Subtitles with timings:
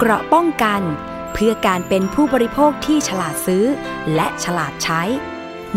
[0.00, 0.82] เกราะป้องกัน
[1.32, 3.64] เพื่อการเป็นผู้บริโภคที่ฉลาดซื้อ
[4.14, 5.02] และฉลาดใช้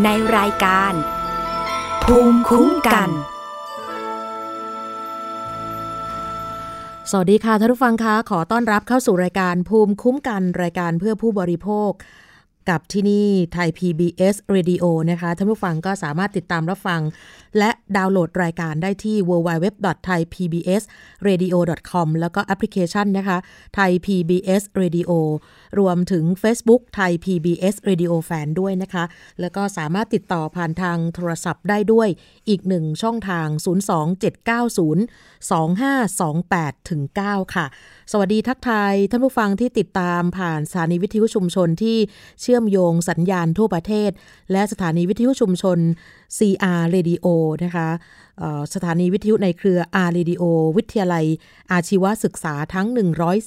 [0.04, 0.94] ในรายการ
[2.04, 3.10] ภูมิคุ้มกัน
[7.12, 11.92] สวัสดีค่ะท่านผู้ฟังคะขอต้อนรับเข้าสู่รายการภูมิคุ้มกันรายการเพื่อผู้บริโภค
[12.70, 17.02] กับที่นี่ไทย PBS Radio นะคะท่านผู้ฟังก็สามารถติดตามรับฟัง
[17.58, 23.38] และดาวน์โหลดรายการได้ที่ www.thaipbsradio.com แล้วก็แอปพลิเคชันนะคะ
[23.78, 25.12] Thai PBS Radio
[25.80, 29.04] รวมถึง Facebook Thai PBS Radio Fan ด้วยนะคะ
[29.42, 32.08] แล้วก็สามารถติดต่อผ่านทางโทรศัพท์ได้ด้วย
[32.50, 33.60] อีกหนึ่งช่องทาง 02790
[35.50, 37.66] 2528ถึง9ค่ะ
[38.12, 41.98] สวัสดีทักทายท่านผู้ฟังที่ติดตามผ่านสถานีวิทยุชุมชนที่
[42.42, 44.12] เชื่อมโยงสัญญาณทั่วประเทศ
[44.52, 45.80] และสถานีวิทยุชุมชน
[46.38, 47.26] CR Radio
[47.64, 47.90] นะคะ
[48.74, 50.44] สถานีวิทยุในเครือ R Radio
[50.78, 51.26] วิทยาลัย
[51.72, 52.88] อาชีวศึกษาทั้ง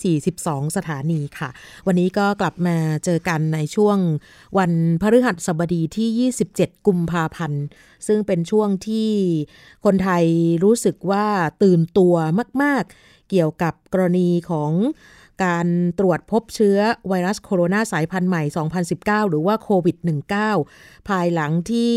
[0.09, 1.48] 142 สถานีค่ะ
[1.87, 3.99] วันนี้ก็กลับมาเจอกันในช่วง
[4.59, 7.65] วันพฤหัสบดีที่ 27 กุมภาพันธ์
[8.07, 9.10] ซึ่งเป็นช่วงที่
[9.85, 10.24] คนไทย
[10.65, 11.27] รู้สึกว่า
[11.63, 12.15] ตื่นตัว
[12.63, 14.73] มาก ๆ เกี่ยวกับกรณีของ
[15.43, 15.66] การ
[15.98, 18.43] ตรวจพบเชื้อไวรัสโคโรนาสายพันธุ์ใหม่
[18.87, 19.96] 2019 หรือว่าโควิด
[20.52, 21.95] -19 ภายหลังที่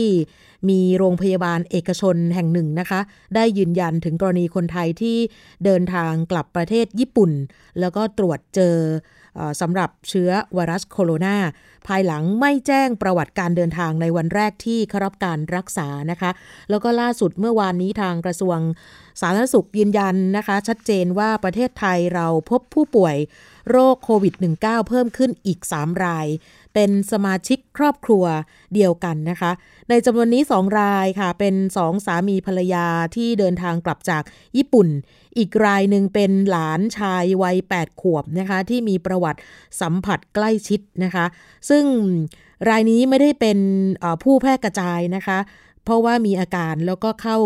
[0.70, 3.00] มีโรงพยาบาลเอกชนแห่งหนึ่งนะคะ
[3.36, 5.18] ได้ยืนยันถึงกรณีคนไทยที่
[5.66, 7.32] เดินทางกลับประเทศญี่ปุ่น
[7.80, 8.76] แล้วก็ตรวจเจอ
[9.62, 11.38] สำหรับเชื้อไวรัสโคโรนา
[11.88, 16.32] ภายหลังไม่แจ้งประวัติการเดินทางในวันแรกที่เข้ารับการรักษานะคะ
[16.70, 18.58] แล้วก็ล่าสุดเมื่อวานนี้ทางกระทรวง
[19.22, 23.16] สาธารณสุขยืนยันนะคะ ชัดเจนว่าประเทศไทยเราพบผู้ป่วย
[23.70, 26.28] โรคโควิด -19 เพิ่มขึ้นอีก 3 ราย
[26.76, 28.26] เป็นสมาชิกครอบครัว
[28.74, 29.52] เดียวกันนะคะ
[29.90, 34.24] ในจำนวนนี้ 2 รายค่ะ เป็นสองสามีภรรยาที่เดินทางกลับจาก
[34.58, 34.88] ญี่ปุ่น
[35.38, 39.40] อีกรายหนึ่งเป็นหลานชายวัย 8 ขวบนะคะ ที่มีประวัติ
[39.82, 41.26] สัมผัสใกล้ชิดนะคะ
[41.70, 41.84] ซึ่ง
[42.70, 43.60] รายนี้ไม่ได้เป็น
[44.24, 45.38] ผู้แพร่กระจายนะคะ
[45.86, 47.38] เพราะว่ามีอาการแล้วก็เข้า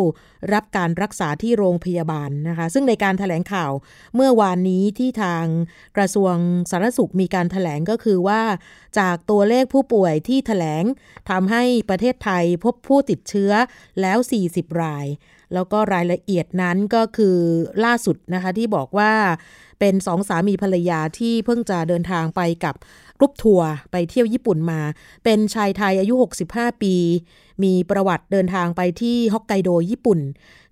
[0.53, 3.71] รับการรักษาที่โรงพยาบาลนะคะ ซึ่งในการถแถลงข่าว
[4.15, 5.45] เมื่อวานนี้ที่ทาง
[5.97, 6.35] กระทรวง
[6.69, 8.41] สาธารณสุขมีการถแถลงก็คือว่า
[8.99, 10.83] จากตัวเลขผู้ป่วยที่ถแถลง
[11.29, 13.51] ทำให้ประเทศไทยพบผู้ติดเชื้อ
[14.01, 14.17] แล้ว
[14.49, 15.05] 40 ราย
[15.53, 17.37] แล้วก็รายละเอียดนั้นก็คือ
[17.85, 19.13] ล่าสุดนะคะที่บอกว่า
[19.79, 22.75] เป็นสองสามีภรรยาที่เพิ่งจะเดินทางไปกับ
[23.17, 24.81] กรุ๊ปทัวร์ไปเที่ยวญี่ปุ่นมา
[25.23, 26.13] เป็นชายไทยอายุ
[26.49, 26.95] 65 ปี
[27.63, 30.19] มีประวัติเดินทางไปที่ฮอกไกโดญี่ปุ่น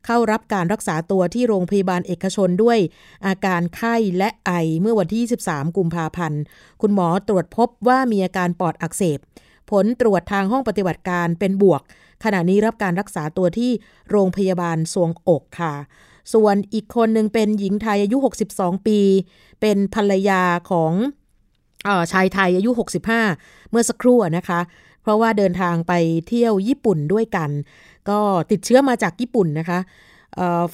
[0.05, 2.79] เข้ารับการรักษาตัวที่โรงพยาบาลเอกชนด้วย
[3.27, 4.51] อาการไข้และไอ
[4.81, 6.41] เมื่อวันที่23กุมภาพันธ์
[6.81, 9.19] คุณหมอตรวจพบว่ามีอาการปอดอักเสบ
[9.71, 11.81] ผลตรวจทางห้องปฏิบัติการเป็นบวก
[12.23, 13.71] ขณะนี้รับการรักษาตัวที่
[14.11, 15.73] โรงพยาบาลสวงอกค่ะ
[16.33, 18.17] ส่วนอีกคนหนึ่งเป็นหญิงไทยอายุ
[18.51, 18.99] 62 ปี
[19.61, 20.93] เป็นภรรยาของ
[22.11, 22.71] ชายไทยอายุ
[23.19, 24.59] 65 เมื่อสักครู่นะคะ
[25.01, 25.93] เพราะว่าเดินทางไป
[26.27, 27.49] เที่ยวญี่ปุ่นด้วยกัน
[28.09, 28.19] ก็
[28.51, 29.79] ติดเชื้อมาจากญี่ปุ่นนะคะ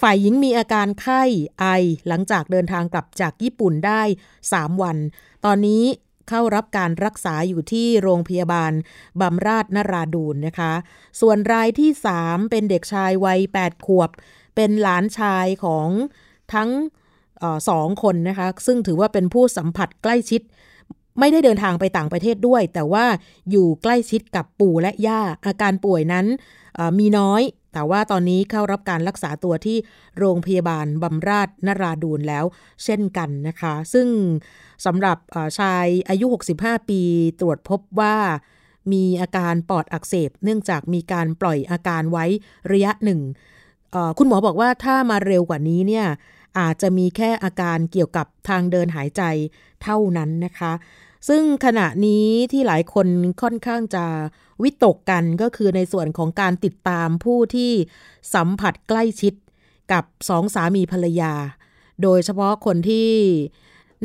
[0.01, 1.23] ฝ่ายหญิงมีอาการไข้
[1.59, 1.65] ไอ
[2.07, 4.01] หลังจากเดินทางกลับจากญี่ปุ่นได้
[4.41, 4.97] 3 วัน
[5.45, 5.83] ตอนนี้
[6.29, 8.71] เข้ารับการรักษาอยู่ที่โรงพยาบาล
[9.21, 10.73] บำราศนราดูนนะคะ
[11.21, 11.91] ส่วนรายที่
[12.21, 14.09] 3 เป็นเด็กชายวัย 8 ขวบ
[14.55, 15.87] เป็นหลานชายของ
[16.53, 16.69] ทั้ง
[17.69, 20.41] สองคนนะคะ ซึ่งถือว่าเป็นผู้สัมผัสใกล้ชิด
[21.19, 23.05] ไม่ได้เดินทางไปต่างประเทศด้วย แต่ว่า
[23.51, 26.25] อยู่ใกล้ชิดกับปู่และย่า อาการป่วยนั้น
[26.99, 27.41] มีน้อย
[27.73, 29.77] แต่ว่าตอนนี้เข้ารับการรักษาตัวที่
[30.19, 32.45] โรงพยาบาลบำราศนราดูนแล้ว
[32.83, 34.07] เช่นกันนะคะ ซึ่ง
[34.85, 35.17] สำหรับ
[35.59, 36.25] ชายอายุ
[36.59, 37.01] 65 ปี
[37.39, 38.15] ตรวจพบว่า
[38.91, 42.25] มีอาการปอดอักเสบ เนื่องจากมีการปล่อยอาการไว้
[42.71, 43.21] ระยะหนึ่ง
[44.17, 46.05] คุณหมอบอกว่าถ้ามาเร็วกว่านี้เนี่ย
[46.59, 49.23] อาจจะมีแค่อาการเกี่ยวกับทางเดินหายใจ
[49.83, 50.73] เท่านั้นนะคะ
[51.29, 53.07] ซึ่งขณะนี้ที่หลายคน
[53.41, 54.05] ค่อนข้างจะ
[54.63, 57.71] วิตกกันก็คือในส่วนของการติดตามผู้ที่
[58.33, 59.33] สัมผัสใกล้ชิด
[59.91, 61.33] กับสองสามีภรรยา
[62.03, 63.09] โดยเฉพาะคนที่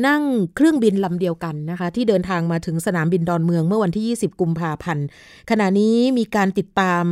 [0.07, 0.23] นั่ง
[0.55, 5.05] เครื่องบินลำเดียวกันนะคะ ที่เดินทางมาถึงสนามบินดอนเมืองเมื่อวันที่ 20 กุมภาพันธ์
[5.49, 7.03] ขณะนี้มีการติดตาม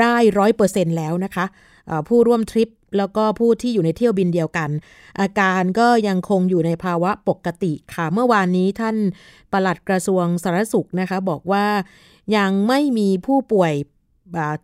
[0.00, 1.44] ได้ร้อยเปอร์เซ็นแล้วนะคะ
[2.08, 2.68] ผู้ร่วมทริป
[2.98, 4.70] แล้วก็ผู้ที่อยู่ในเที่ยวบินเดียวกัน
[5.20, 8.96] อาการก็ยังคงอยู่ในภาวะปกติค่ะเมื่อวานนี้ท่าน
[9.52, 11.66] ปลัดกระทรวงสาธารณสุขนะคะ บอกว่า
[12.36, 13.72] ยังไม่มีผู้ป่วย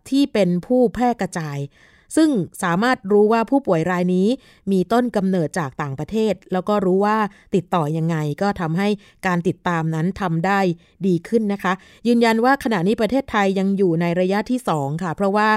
[0.09, 1.57] ที่เป็นผู้แพร่กระจาย
[2.15, 2.29] ซึ่ง
[2.63, 4.27] สามารถรู้ว่าผู้ป่วยรายนี้
[4.71, 7.17] มีต้นกำเนิดจากต่างประเทศ แล้วก็รู้ว่า
[7.55, 8.87] ติดต่อยังไง ก็ทำให้
[9.27, 10.59] การติดตามนั้นทำได้
[11.07, 11.73] ดีขึ้นนะคะ
[12.07, 15.49] ยืนยันว่าขณะนี้ประเทศไทยยังอยู่ในระยะที่ 2 ค่ะ เพราะว่า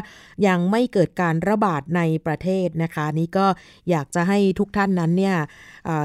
[0.46, 3.46] ยังไม่เกิดการระบาดในประเทศนะคะ นี่ก็
[3.90, 5.36] อยากจะให้ทุกท่านนั้นเนี่ย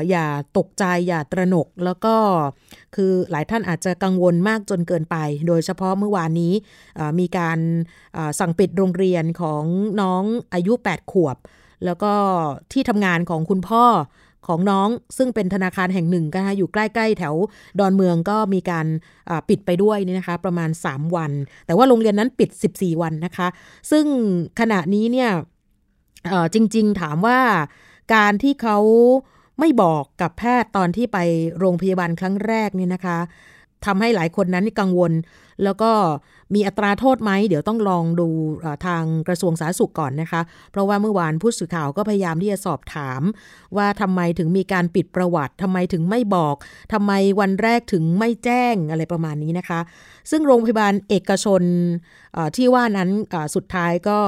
[0.10, 0.26] อย่า
[0.58, 2.16] ตกใจอย่าตระหนกแล้วก็
[2.96, 5.16] คือหลายท่านอาจจะกังวลมากจนเกินไป
[5.48, 6.54] โดยเฉพาะเมื่อวานนี้
[7.20, 7.60] มีการ
[8.40, 9.64] สั่งปิดโรงเรียนของ
[10.02, 10.24] น้อง
[10.54, 11.38] อายุ 8 ขวบ
[11.86, 12.14] แล้วก็
[12.72, 13.86] ที่ทำงานของคุณพ่อ
[14.48, 17.36] ของน้องซึ่งเป็นธนาคารแห่งหนึ่งนะคะอยู่ใกล้ๆ แถว
[17.80, 18.86] ดอนเมืองก็มีการ
[19.50, 21.32] ปิดไปด้วยนี่นะคะ ประมาณ 3 วัน
[21.66, 23.48] แต่ว่าโรงเรียนนั้นปิด 14 วันนะคะ
[23.92, 24.06] ซึ่ง
[24.60, 25.32] ขณะนี้เนี่ย
[26.54, 27.40] จริง ๆ ถามว่า
[28.16, 28.78] การที่เขา
[29.60, 31.18] ไม่บอกกับแพทย์ตอนที่ไป
[31.60, 33.20] โรงพยาบาลครั้งแรกเนี่ยนะคะ
[33.86, 35.12] ทำให้หลายคนนั้นกังวล
[35.64, 35.92] แล้วก็
[36.54, 38.28] มีอัตราโทษไหม เดี๋ยวต้องลองดู
[38.86, 40.42] ทางกระทรวงสาธารณสุขก่อนนะคะ
[40.72, 43.22] เพราะว่าเมื่อวานผู้สื่อข่าวก็พยายามที่จะสอบถาม
[43.78, 46.56] ว่าทำไมถึงมีการปิดประวัติทำไมถึงไม่บอก
[46.94, 49.80] ทำไมวันแรกถึงไม่แจ้งอะไรประมาณนี้นะคะ
[50.32, 51.62] ซึ่งโรงพยาบาลเอกชน
[52.56, 53.10] ที่ว่านั้น
[53.56, 54.20] สุดท้ายก็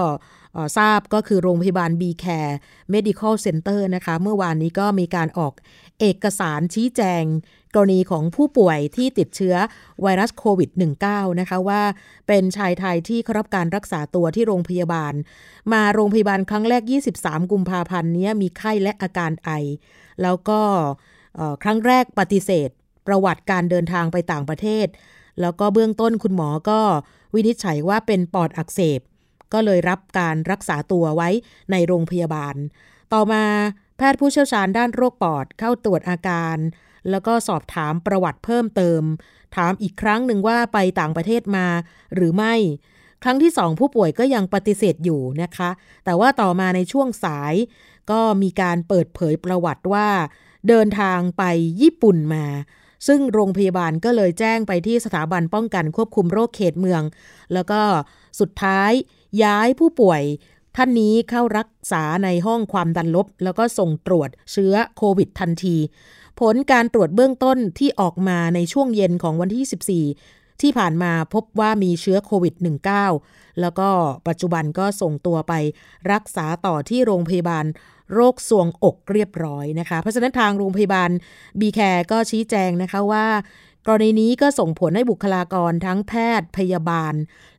[0.77, 2.53] ทราบก็คือโรงพยาบาล B Care
[2.93, 5.53] Medical Center นะคะ เมื่อวานนี้ก็มีการออก
[5.99, 7.23] เอกสารชี้แจง
[7.75, 9.55] กรณีของผู้ป่วยที่ติดเชื้อ
[10.01, 10.69] ไวรัสโควิด
[11.05, 11.81] -19 นะคะว่า
[12.27, 15.13] เป็นชายไทยที่เข้ารับการรักษาตัวที่โรงพยาบาล
[15.73, 16.83] มาโรงพยาบาลครั้งแรก
[17.17, 19.49] 23 กุมภาพันธ์นี้มีไข้และอาการไอ
[20.21, 20.59] แล้วก็
[21.63, 22.69] ครั้งแรกปฏิเสธ
[23.07, 24.87] ประวัติการเดินทางไปต่างประเทศ
[25.41, 26.79] แล้วก็เบื้องต้นคุณหมอก็
[27.33, 28.99] วินิจฉัยว่าเป็นปอดอักเสบ
[29.53, 31.29] ก็เลยรับการรักษาตัวไว้
[31.71, 32.55] ในโรงพยาบาล
[33.13, 33.43] ต่อมา
[33.97, 36.57] แพทย์ผู้เชี่ยวชาญด้านโรคปอดเข้าตรวจอาการ
[37.09, 39.01] แล้วก็สอบถามประวัติเพิ่มเติม
[39.55, 41.67] ถามอีกครั้งหนึ่งว่าไปต่างประเทศมา
[42.15, 42.53] หรือไม่
[43.23, 45.69] ครั้งที่สองผู้ป่วยก็ยังปฏิเสธอยู่นะคะ
[46.05, 47.53] แต่ว่าต่อมาในช่วงสาย
[48.11, 50.07] ก็มีการเปิดเผยประวัติว่า
[50.67, 51.43] เดินทางไป
[51.81, 52.45] ญี่ปุ่นมา
[53.07, 57.01] ซึ่งโรงพยาบาลก็เลยแจ้งไปที่สถาบันป้องกันควบคุมโรคเขตเมือง
[57.53, 57.81] แล้วก็
[58.39, 58.91] สุดท้าย
[59.43, 60.21] ย้ายผู้ป่วย
[60.75, 65.77] ท่านนี้เข้ารักษาในห้องความดันลบ แล้วก็ส่งตรวจเชื้อโควิดทันที
[66.39, 72.55] ผลการตรวจเบื้องต้นที่ออกมาในช่วงเย็นของวันที่ 14 ที่ผ่านมาพบว่ามีเชื้อโควิด
[73.07, 73.89] -19 แล้วก็
[74.27, 75.53] ปัจจุบันก็ส่งตัวไป
[76.11, 77.65] รักษาต่อที่โรงพยาบาล
[78.13, 81.09] โรคสวงอกเรียบร้อยนะคะ เพราะฉะนั้นทางโรงพยาบาล
[81.59, 83.25] บีแคร์ก็ชี้แจงนะคะว่า
[83.87, 87.13] กรณีนี้ก็ส่งผลให้บุคลากรทั้งแพทย์พยาบาล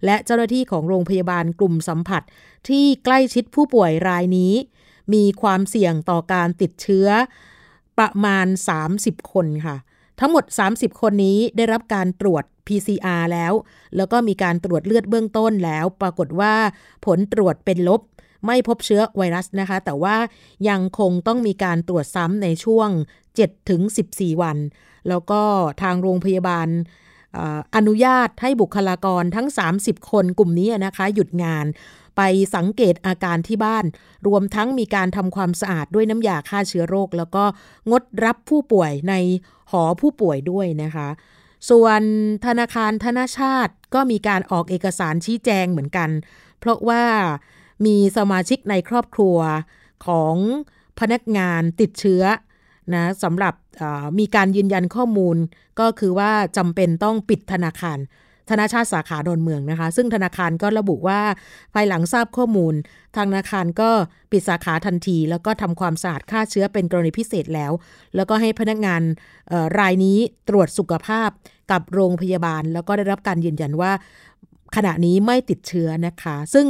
[0.05, 2.23] และเจ้าหน้าที่ของโรงพยาบาลกลุ่มสัมผัส
[2.69, 4.53] ที่ใกล้ชิดผู้ป่วยรายนี้
[5.15, 7.09] มีความเสี่ยงต่อการติดเชื้อ
[7.99, 8.47] ประมาณ
[8.89, 9.77] 30 คนค่ะ
[10.21, 10.45] ทั้งหมด
[10.75, 13.53] 30 คนนี้ได้รับการตรวจ PCR แล้ว
[13.97, 16.55] แล้วก็มีการตรวจเลือดเบื้องต้นแล้ว ปรากฏว่า
[17.07, 18.01] ผลตรวจเป็นลบ
[18.47, 20.17] ไม่พบเชื้อไวรัสนะคะ แต่ว่า
[20.69, 22.89] ยังคงต้องมีการตรวจซ้ำในช่วง
[23.67, 24.59] 7-14 วัน
[25.09, 25.43] แล้วก็
[25.83, 26.69] ทางโรงพยาบาล
[27.77, 29.49] อนุญาตให้บุคลากรทั้ง
[29.79, 31.67] 30 คนกลุ่มนี้นะคะ หยุดงาน
[32.17, 32.21] ไป
[32.55, 33.85] สังเกตอาการที่บ้าน
[34.27, 37.45] รวมทั้งมีการทำความสะอาดด้วยน้ำยาฆ่าเชื้อโรค แล้วก็
[37.91, 39.15] งดรับผู้ป่วยใน
[39.71, 41.09] หอผู้ป่วยด้วยนะคะ
[41.71, 42.01] ส่วน
[42.47, 46.11] ธนาคารธนาชาติก็มีการออกเอกสารชี้แจงเหมือนกัน
[46.59, 47.05] เพราะว่า
[47.87, 49.39] มีสมาชิกในครอบครัว
[50.07, 50.37] ของ
[51.01, 52.23] พนักงานติดเชื้อ
[52.95, 53.55] นะสำหรับ
[54.19, 55.37] มีการยืนยันข้อมูล
[55.81, 57.99] ก็คือว่าจำเป็นต้องปิดธนาคาร
[58.51, 61.21] ธนาชาติสาขาดอนเมืองนะคะ ซึ่งธนาคารก็ระบุว่า
[61.75, 62.75] ภายหลังทราบข้อมูล
[63.17, 63.91] ทางธนาคารก็
[64.33, 67.73] ปิดสาขาทันที แล้วก็ทำความสะอาดฆ่าเชื้อเป็นกรณีพิเศษแล้ว
[68.17, 69.03] แล้วก็ให้พนักงาน
[69.79, 70.19] รายนี้
[70.49, 71.31] ตรวจสุขภาพ
[71.71, 73.93] กับโรงพยาบาล แล้วก็ได้รับการยืนยันว่า
[74.77, 76.67] ขณะนี้ไม่ติดเชื้อนะคะ ซึ่ง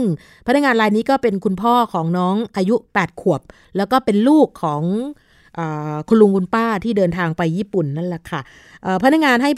[0.46, 3.40] พนักงานรายนี้ก็เป็นคุณพ่อของน้องอายุ 8 ขวบ
[3.76, 4.82] แล้วก็เป็นลูกของ
[6.08, 8.40] คุณลุงคุณป้าที่เดินทางไปญี่ปุ่นนั่นแหละค่ะ
[9.04, 9.50] พนักงานให้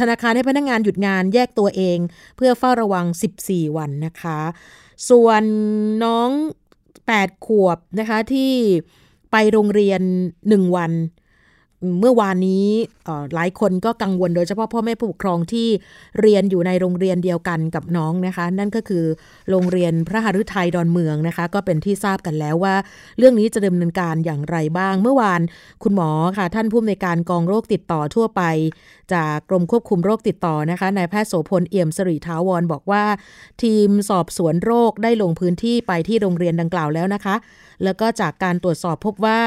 [0.00, 1.98] ธนาคารให้พนักงานหยุดงานแยกตัวเอง
[2.36, 3.06] เพื่อเฝ้าระวัง
[3.42, 4.40] 14 วันนะคะ
[5.10, 5.42] ส่วน
[6.04, 6.30] น้อง
[6.88, 8.52] 8 ขวบนะคะที่
[9.32, 10.02] ไปโรงเรียน
[10.42, 10.92] 1 วัน
[12.00, 12.66] เมื่อวานนี้
[13.34, 15.68] หลายคนก็กังวลโดยเฉพาะพ่อแม่ผู้ปกครองที่
[16.20, 19.04] เรียนอยู่ในโรงเรียนเดียวกันกับน้องนะคะ นั่นก็คือ
[19.50, 22.74] โรงเรียนพระหฤทัยดอนเมืองนะคะ ก็เป็นที่ทราบกันแล้วว่า
[23.18, 25.40] เรื่องนี้จะดำเนินการอย่างไรบ้าง เมื่อวาน
[25.82, 28.42] คุณหมอค่ะ ท่านผู้อำนวยการกองโรคติดต่อทั่วไป
[29.14, 33.04] จากกรมควบคุมโรคติดต่อนะคะนายแพทย์โสพลเอี่ยมสริท้าวรบอกว่า
[33.62, 37.34] ทีมสอบสวนโรคได้ลงพื้นที่ไปที่โรงเรียนดังกล่าวแล้วนะคะ
[37.84, 39.40] แล้วก็จากการตรวจสอบพบว่า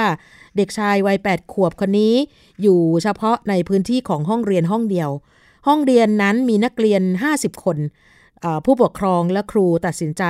[0.58, 2.15] เด็กชายวัย 8 ขวบคนนี้
[2.62, 5.10] อยู่เฉพาะในพื้นที่ของห้องเรียนห้องเดียว
[5.68, 7.01] ห้องเรียนนั้นมีนักเรียน
[7.34, 7.77] 50 คน
[8.66, 10.24] ผู้ปกครองและครูตัดสินใจ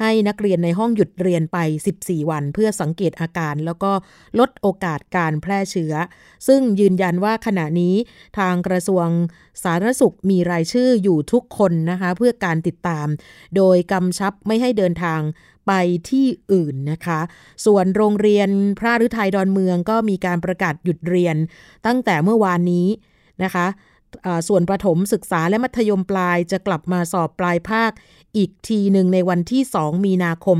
[0.00, 1.58] ให้นักเรียนในห้องหยุดเรียนไป
[1.96, 3.92] 14 วัน เพื่อสังเกตอาการ แล้วก็
[4.38, 5.94] ลดโอกาสการแพร่เชื้อ
[6.46, 7.94] ซึ่งยืนยันว่าขณะนี้
[8.38, 9.06] ทางกระทรวง
[9.62, 13.06] สาธารณสุขมีรายชื่ออยู่ทุกคนนะคะเพื่อการติดตาม
[13.56, 15.20] โดยกำชับไม่ให้เดินทาง
[15.66, 15.72] ไป
[16.10, 17.20] ที่อื่นนะคะ
[17.66, 18.48] ส่วนโรงเรียน
[18.78, 21.36] พระฤทัยดอนเมืองก็มีการประกาศหยุดเรียน
[21.86, 22.88] ตั้งแต่เมื่อวานนี้
[23.44, 23.66] นะคะ
[24.48, 27.90] ส่วนประถมศึกษาและมัธยมปลายจะกลับมาสอบปลายภาค
[28.36, 30.58] อีกทีหนึ่งในวันที่ 2 มีนาคม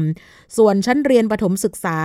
[0.56, 1.98] ส่วนชั้นเรียนประถมศึกษา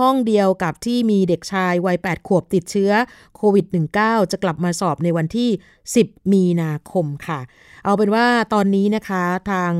[0.00, 2.92] ห้องเดียวกับที่มีเด็กชายวัย 8 ขวบติดเชื้อ
[3.36, 3.66] โควิด
[3.98, 5.50] -19 จะกลับมาสอบในวันที่
[5.94, 7.40] 10 มีนาคมค่ะ
[7.84, 9.72] เอาเป็นว่าตอนนี้นะคะทาง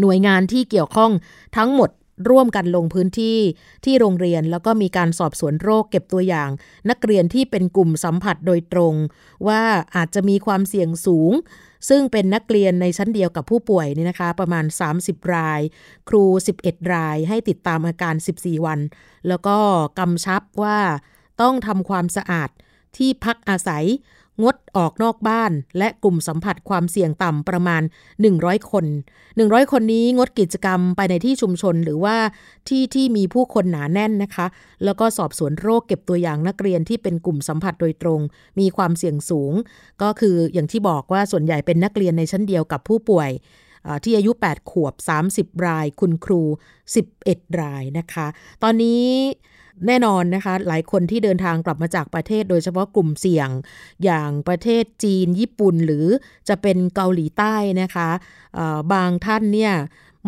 [0.00, 1.10] หน่วยงานที่เกี่ยวข้อง
[1.56, 1.90] ทั้งหมด
[2.30, 3.38] ร่วมกันลงพื้นที่
[3.84, 6.50] ที่โรงเรียน แล้วก็มีการสอบสวนโรคเก็บตัวอย่าง
[6.90, 8.94] นักเรียนที่เป็นกลุ่มสัมผัสโดยตรง
[9.48, 9.62] ว่า
[9.96, 11.32] อาจจะมีความเสี่ยงสูง
[11.88, 14.64] ซึ่งเป็นนักเรียนในชั้นเดียวกับผู้ป่วยนี่นะคะ ประมาณ
[14.98, 15.60] 30 ราย
[16.08, 16.24] ครู
[16.58, 18.80] 11 ราย ให้ติดตามอาการ 14 วัน
[19.28, 19.56] แล้วก็
[19.98, 20.78] กำชับว่า
[21.42, 22.50] ต้องทำความสะอาด
[22.96, 23.84] ที่พักอาศัย
[24.42, 27.82] งดออกนอกบ้าน และกลุ่มสัมผัสความเสี่ยงต่ำประมาณ
[28.26, 28.86] 100 คน
[29.28, 32.16] 100 คนนี้งดกิจกรรมไปในที่ชุมชนหรือว่า
[32.68, 34.46] ที่ที่มีผู้คนหนาแน่นนะคะ
[34.84, 38.20] แล้วก็สอบสวนโรคเก็บตัวอย่างนักเรียนที่เป็นกลุ่มสัมผัสโดยตรง
[38.60, 39.52] มีความเสี่ยงสูง
[40.02, 43.30] ก็คืออย่างที่บอกว่าส่วนใหญ่เป็นนักเรียนในชั้นเดียวกับผู้ป่วย
[44.04, 44.94] ที่อายุ 8 ขวบ
[45.28, 46.42] 30 ราย คุณครู
[47.00, 48.26] 11 รายนะคะ
[48.62, 49.04] ตอนนี้
[49.86, 53.48] แน่นอนนะคะ หลายคนที่เดินทางกลับมาจากประเทศโดยเฉพาะกลุ่มเสี่ยง
[54.04, 56.06] อย่างประเทศจีนญี่ปุ่นหรือ
[56.48, 58.08] จะเป็นเกาหลีใต้นะคะ
[58.92, 59.74] บางท่านเนี่ย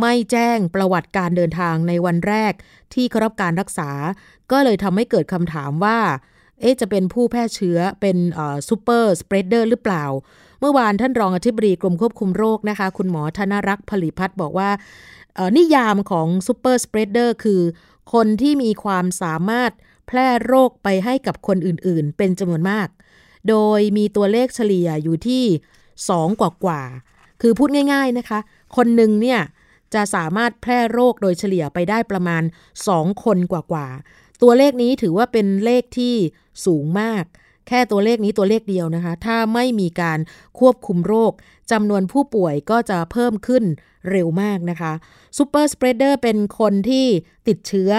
[0.01, 2.53] ไม่แจ้งประวัติการเดินทางในวันแรก
[2.95, 3.91] ที่เขารับการรักษา
[4.51, 5.99] ก็เลยทำให้เกิดคำถามว่า
[6.61, 8.17] เอ๊จะเป็นผู้แพร่เชื้อเป็น
[8.69, 10.05] super spreader หรือเปล่า
[10.61, 14.71] เมื่อวานท่านรองอธิบดีกรมควบคุมโรคนะคะ คุณหมอธนรักษ์ผลิพัฒน์บอกว่า
[15.57, 17.61] นิยามของ super spreader คือ
[18.13, 19.73] คนที่มีความสามารถ
[20.07, 22.89] แพร่โรคไปให้กับคนอื่นๆ เป็นจำนวนมาก
[23.49, 25.45] โดยมีตัวเลขเฉลี่ยอยู่ที่
[25.93, 26.83] 2 กว่ากว่า
[27.41, 28.39] คือพูดง่าย ๆนะคะ
[28.77, 29.41] คนหนึ่งเนี่ย
[29.95, 32.43] จะสามารถแพร่โรคโดยเฉลี่ยไปได้ประมาณ
[32.83, 36.15] 2 คนกว่าๆตัวเลขนี้ถือว่าเป็นเลขที่
[36.67, 37.25] สูงมาก
[37.69, 40.19] แค่ตัวเลขนี้ตัวเลขเดียวนะคะ ถ้าไม่มีการ
[40.59, 41.33] ควบคุมโรค
[41.73, 43.65] จำนวนผู้ป่วยก็จะเพิ่มขึ้น
[44.11, 44.93] เร็วมากนะคะ
[45.37, 47.07] ซูเปอร์สเปรดเดอร์เป็นคนที่
[47.49, 47.91] ติดเชื้อ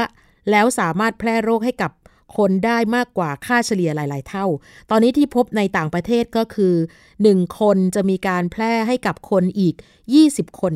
[0.51, 1.91] แล้วสามารถแพร่โรคให้กับ
[2.37, 4.45] คนได้มากกว่าค่าเฉลี่ยหลาย ๆ เท่า
[4.89, 6.75] ตอนนี้ที่พบในต่างประเทศก็คือ
[7.17, 9.75] 1 คนจะมีการแพร่ให้กับคนอีก
[10.17, 10.73] 20 คน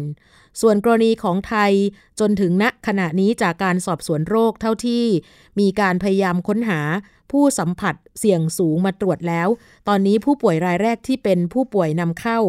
[0.62, 1.72] ส่วนกรณีของไทย
[2.20, 5.06] จนถึงณขณะนี้จากการสอบสวนโรคเท่าที่
[5.60, 6.82] มีการพยายามค้นหา
[7.32, 9.48] ผู้สัมผัสเสี่ยงสูงมาตรวจแล้ว
[9.88, 12.40] ตอนนี้ผู้ป่วยรายแรกที่เป็นผู้ป่วยนำเข้า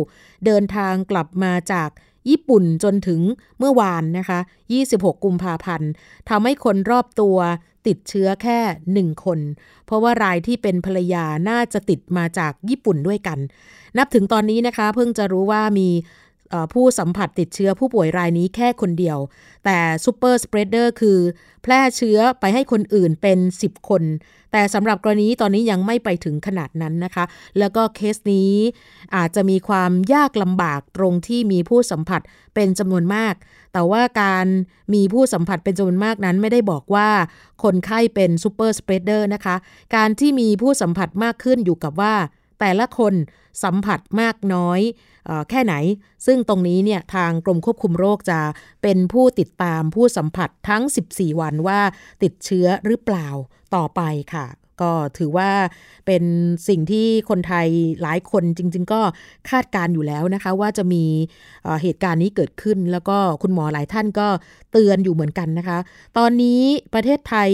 [0.46, 1.90] เดินทางกลับมาจาก
[2.28, 3.20] ญี่ปุ่นจนถึง
[3.58, 4.40] เมื่อวานนะคะ
[4.76, 5.90] 26 กุมภาพันธ์
[6.28, 7.36] ทำให้คนรอบตัว
[7.86, 9.38] ติดเชื้อแค่ 1 คน
[9.86, 13.38] เพราะว่ารายที่เป็นภรรยาน่าจะติดมาจากญี่ปุ่นด้วยกัน
[13.98, 15.88] นับถึงตอนนี้นะคะ เพิ่งจะรู้ว่ามี
[16.72, 19.18] ผู้สัมผัสติดเชื้อผู้ป่วยรายนี้แค่คนเดียว
[19.64, 21.18] แต่ super spreader คือ
[21.62, 24.02] แพร่เชื้อไปให้คนอื่นเป็น 10 คน
[24.52, 27.24] แต่สำหรับกรณีตอนนี้ยังไม่ไปถึงขนาดนั้นนะคะ
[27.58, 28.52] แล้วก็เคสนี้
[29.16, 32.20] อาจจะมีความยากลำบากตรงที่มีผู้สัมผัส
[32.54, 33.34] เป็นจำนวนมาก
[33.72, 34.46] แต่ว่าการ
[34.94, 37.08] มีผู้สัมผัสเป็นจำนวนมากนั้นไม่ได้บอกว่า
[37.62, 39.56] คนไข้เป็น super spreader นะคะ
[39.96, 42.14] การที่มีผู้สัมผัสมากขึ้นอยู่กับว่า
[42.60, 43.14] แต่ละคน
[43.64, 44.80] สัมผัสมากน้อย
[45.50, 45.74] แค่ไหน
[46.26, 48.40] ซึ่งตรงนี้เนี่ยทางกรมควบคุมโรคจะ
[48.82, 51.80] เป็นผู้ติดตามผู้สัมผัสทั้ง 14 วันว่า
[52.22, 53.28] ติดเชื้อหรือเปล่า
[53.74, 54.02] ต่อไป
[54.34, 54.46] ค่ะ
[54.80, 55.50] ก็ถือว่า
[56.06, 56.24] เป็น
[56.68, 57.68] สิ่งที่คนไทย
[58.02, 59.00] หลายคนจริง ๆ ก็
[59.50, 61.04] คาดการอยู่แล้วนะคะ ว่าจะมี
[61.82, 64.28] เหตุการณ์นี้เกิดขึ้น แล้วก็คุณหมอหลายท่านก็
[64.72, 65.78] เตือนอยู่เหมือนกันนะคะ
[66.18, 66.62] ตอนนี้
[66.94, 67.50] ประเทศไทย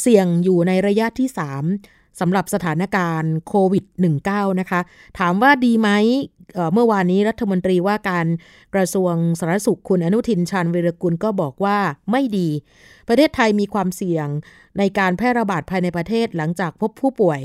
[0.00, 3.84] เสี่ยงอยู่ในระยะที่ 3 สำหรับสถานการณ์โควิด
[4.22, 4.80] -19 นะคะ
[5.18, 5.90] ถามว่าดีไหม
[6.72, 8.26] เมื่อวานนี้รัฐมนตรีว่าการ
[8.74, 11.78] กระทรวงสาธารณสุขคุณอนุทินชาญวิรกุลก็บอกว่า
[12.10, 12.48] ไม่ดี
[13.08, 14.28] ประเทศไทยมีความเสี่ยง
[14.78, 17.40] ในการแพร่ระบาดภายในประเทศหลังจากพบผู้ป่วย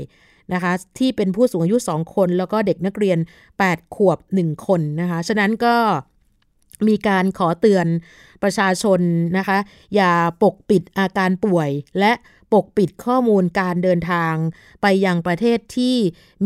[0.52, 3.18] นะคะที่เป็นผู้สูงอายุ 2 คน แล้วก็เด็กนักเรียน
[3.56, 5.74] 8 ขวบ 1 คนนะคะ ฉะนั้นก็
[6.88, 7.86] มีการขอเตือน
[8.42, 9.00] ประชาชน
[9.38, 9.58] นะคะ
[9.94, 10.12] อย่า
[10.42, 12.12] ปกปิดอาการป่วยและ
[12.52, 14.34] ปกปิดข้อมูลการเดินทาง
[14.82, 15.96] ไปยังประเทศที่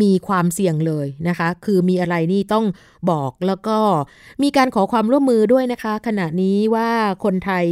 [0.02, 2.66] มีความเสี่ยงเลยนะคะ คือมีอะไรนี่ต้อง
[3.10, 3.78] บอกแล้วก็
[4.42, 6.90] มีการขอความร่วมมือด้วยนะคะ ขณะนี้ว่า
[7.24, 7.66] คนไทย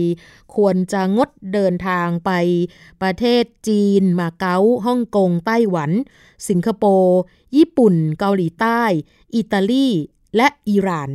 [0.57, 2.31] ควรจะงดเดินทางไป
[3.03, 5.91] ประเทศจีน มาเก๊าฮ่องกง ไต้หวัน
[6.49, 7.19] สิงคโปร์
[7.57, 8.83] ญี่ปุ่น เกาหลีใต้
[9.37, 9.89] อิตาลี
[10.37, 11.11] และอิหร่าน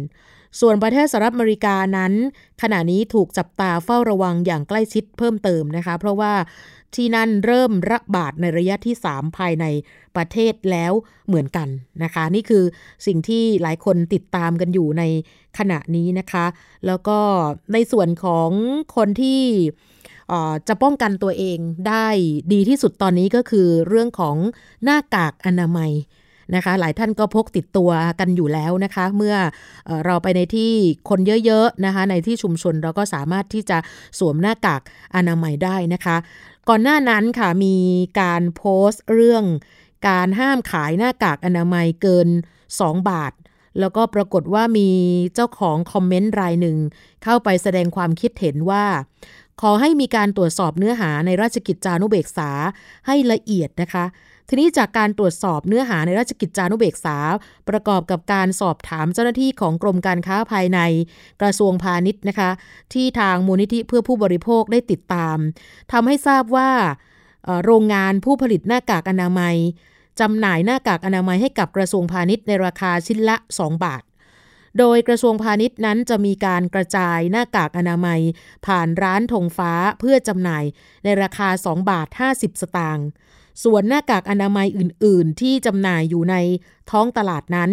[0.60, 2.14] ส่วนประเทศสหรัฐอเมริกานั้น
[2.62, 6.34] ขณะนี้ถูกจับตาเฝ้าระวังอย่างใกล้ชิดเพิ่มเติมนะคะ เพราะว่า
[6.96, 9.65] ที่นั่นเริ่มระบาดในระยะที่ 3 ภายใน
[10.15, 10.93] ประเทศแล้ว
[11.27, 11.67] เหมือนกัน
[12.03, 12.63] นะคะ นี่คือ
[13.05, 15.03] สิ่งที่หลายคนติดตามกันอยู่ใน
[15.58, 16.46] ขณะนี้นะคะ
[16.86, 17.17] แล้วก็
[17.74, 18.50] ในส่วนของ
[18.96, 19.41] คนที่
[20.67, 22.08] จะป้องกันตัวเองได้
[22.53, 24.36] ดีที่สุดตอนนี้ก็คือเรื่องของ
[24.84, 25.91] หน้ากากอนามัย
[26.55, 29.36] นะคะ หลายท่านก็พกติดตัวกันอยู่แล้วนะคะ เมื่อ
[30.05, 30.72] เราไปในที่
[31.10, 33.77] คนเยอะๆนะคะ ในที่ชุมชนเราก็สามารถที่จะ
[34.19, 34.81] สวมหน้ากาก
[35.15, 36.17] อนามัยได้นะคะ
[36.68, 37.78] ก่อนหน้านั้นค่ะมี
[38.22, 39.44] การโพสต์เรื่อง
[40.08, 42.28] การห้ามขายหน้ากากอนามัยเกิน
[42.70, 43.34] 2 บาท
[43.80, 44.89] แล้วก็ปรากฏว่ามี
[45.36, 46.78] เจ้าของคอมเมนต์รายหนึ่ง
[47.24, 48.86] เข้าไปแสดงความคิดเห็นว่า
[49.62, 52.51] ขอให้มีการตรวจสอบเนื้อหาในราชกิจจานุเบกษา
[53.08, 54.06] ให้ละเอียดนะคะ
[54.51, 57.18] ทีนี้จากการตรวจสอบเนื้อหาในราชกิจจานุเบกษา
[57.70, 60.79] ประกอบกับการสอบถามเจ้าหน้าที่ของกรมการค้าภายใน
[61.41, 62.50] กระทรวงพาณิชย์นะคะ
[62.94, 65.38] ที่ทางมูลนิธิเพื่อผู้บริโภคได้ติดตาม
[65.91, 66.72] ทำให้ทราบว่า
[67.65, 69.56] โรงงานผู้ผลิตหน้ากากอนามัย
[70.20, 74.03] จำหน่ายหน้ากากอนามัยให้กับกระทรวงพาณิชย์ในราคาชิ้นละ 2 บาท
[74.79, 78.22] โดยกระทรวงพาณิชย์นั้นจะมีการกระจายหน้ากากอนามัย
[78.65, 80.63] ผ่านร้านธงฟ้าเพื่อจำหน่าย
[81.03, 83.08] ในราคา 2 บาท 50 สตางค์
[83.63, 86.36] ส่วนหน้ากากอนามัยอื่น ๆ ที่จำหน่ายอยู่ใน
[86.92, 87.72] ท้องตลาดนั้น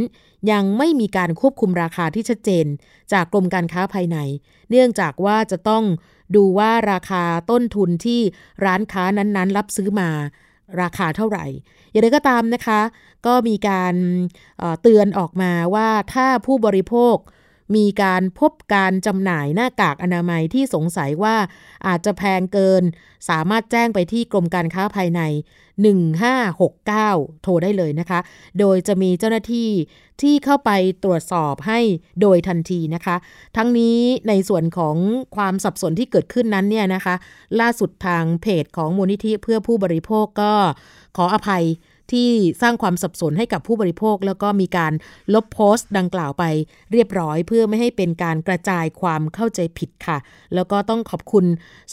[0.50, 2.66] ยังไม่มีการควบคุมราคาที่ชัดเจน
[3.12, 4.19] จากกรมการค้าภายใน
[4.71, 5.85] เนื่องจากว่าจะต้อง
[6.37, 8.21] ดูว่าราคาต้นทุนที่
[8.64, 10.11] ร้านค้านั้น ๆ รับซื้อมา
[10.81, 11.47] ราคาเท่าไหร่
[11.90, 12.81] อย่างไรก็ตามนะคะ
[13.26, 13.95] ก็มีการ
[14.83, 17.16] เตือนออกมาว่าถ้าผู้บริโภค
[17.76, 21.37] มีการพบการจำหน่ายหน้ากากอนามัยที่สงสัยว่า
[21.87, 22.83] อาจจะแพงเกิน
[23.28, 25.21] สามารถแจ้งไปที่กรมการค้าภายใน
[25.83, 28.21] 1569 โทรได้เลยนะคะ
[28.59, 29.71] โดยจะมีเจ้าหน้าที่
[30.23, 30.71] ที่เข้าไป
[31.04, 31.80] ตรวจสอบให้
[32.21, 33.16] โดยทันทีนะคะ
[33.56, 34.97] ทั้งนี้ในส่วนของ
[35.37, 37.14] ความสับสนที่เกิดขึ้นนั้นเนี่ยนะคะ
[37.61, 40.52] ล่าสุดทางเพจของมูลนิธิเพื่อผู้บริโภคก็
[41.16, 41.64] ขออภัย
[42.13, 42.31] ที่
[42.63, 44.93] สร้างความสับสนให้กับผู้บริโภค แล้วก็มีการ
[45.35, 46.45] ลบโพสต์ดังกล่าวไป
[46.93, 50.19] เรียบร้อย เพื่อไม่ให้เป็นการกระจายความเข้าใจผิดค่ะ
[50.55, 51.45] แล้วก็ต้องขอบคุณ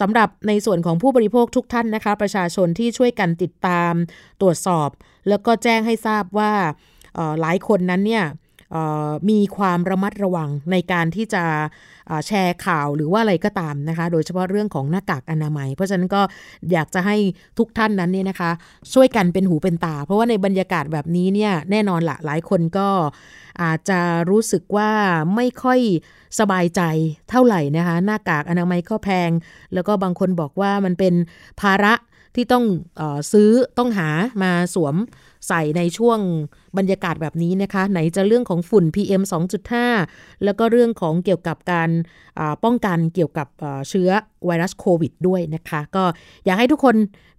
[0.02, 3.94] สำหรับในส่วนของผู้บริโภคทุกท่านนะคะ ประชาชนที่ช่วยกันติดตาม
[4.42, 4.90] ตรวจสอบ
[5.30, 6.54] แล้วก็แจ้งให้ทราบว่า
[7.42, 8.26] หลายคนนั้นเนี่ย
[9.30, 11.44] มีความระมัดระวังในการที่จะ
[12.28, 16.22] แชร์ข่าวหรือว่าอะไรก็ตามนะคะ โดยเฉพาะเรื่องของหน้ากากอนามัย เพราะฉะนั้นก็
[16.72, 17.18] อยากจะให้
[17.58, 18.52] ทุกท่านนั้นเนี่ยนะคะ
[18.94, 22.88] ช่วยกันเป็นหูเป็นตา เพราะว่าในบรรยากาศแบบนี้เนี่ยแน่นอนละหลายคนก็
[23.62, 24.92] อาจจะรู้สึกว่า
[25.36, 25.80] ไม่ค่อย
[26.40, 26.82] สบายใจ
[27.30, 29.32] เท่าไหร่นะคะ หน้ากากอนามัยก็แพง
[29.74, 31.14] แล้วก็บางคนบอกว่ามันเป็น
[31.62, 31.94] ภาระ
[32.36, 32.66] ที่ต้อง
[33.00, 34.10] อซื้อต้องหา
[34.44, 34.96] มาสวม
[35.48, 36.20] ใส่ในช่วง
[36.78, 39.24] บรรยากาศแบบนี้นะคะ ไหนจะเรื่องของฝุ่น PM
[39.84, 41.90] 2.5 แล้วก็เรื่องของเกี่ยวกับการ
[42.64, 43.48] ป้องกันเกี่ยวกับ
[43.90, 44.10] เชื้อ
[44.46, 46.04] ไวรัสโควิดด้วยนะคะ ก็
[46.46, 46.96] อยากให้ทุกคน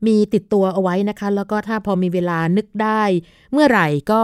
[0.06, 3.02] มีติดตัวเอาไว้นะคะ แล้วก็ถ้าพอมีเวลานึกได้
[3.52, 4.22] เมื่อไหร่ก็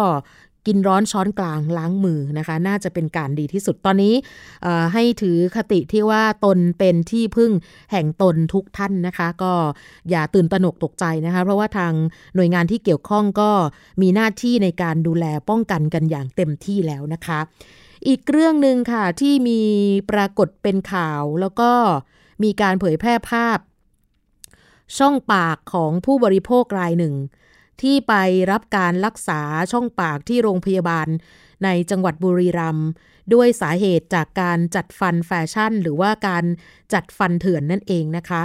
[0.66, 4.14] กินร้อนช้อนกลางล้างมือนะคะ น่าจะเป็นการดีที่สุดตอนนี้
[4.92, 7.52] ให้ถือคติที่ว่าตนเป็นที่พึ่ง
[7.92, 9.52] แห่งตนทุกท่านนะคะ ก็
[10.10, 11.92] อย่าตื่นตระหนกตกใจนะคะ เพราะว่าทาง
[12.34, 13.50] หน่วยงานที่เกี่ยวข้องก็
[14.02, 17.40] มีหน้าที่ในการดูแลป้องกันกันอย่างเต็มที่แล้วนะคะ
[18.06, 19.60] อีกเรื่องหนึ่งค่ะที่มี
[20.10, 21.70] ปรากฏเป็นข่าวแล้วก็
[22.42, 23.58] มีการเผยแพร่ภาพ
[24.98, 27.14] ช่องปากของผู้บริโภครายหนึ่ง
[27.82, 28.14] ที่ไป
[28.50, 29.40] รับการรักษา
[29.72, 31.08] ช่องปากที่โรงพยาบาล
[31.64, 32.88] ในจังหวัดบุรีรัมย์
[33.34, 36.44] ด้วยสาเหตุจากการจัดฟันแฟชั่น หรือว่าการ
[36.92, 38.42] จัดฟันเถื่อนนั่นเองนะคะ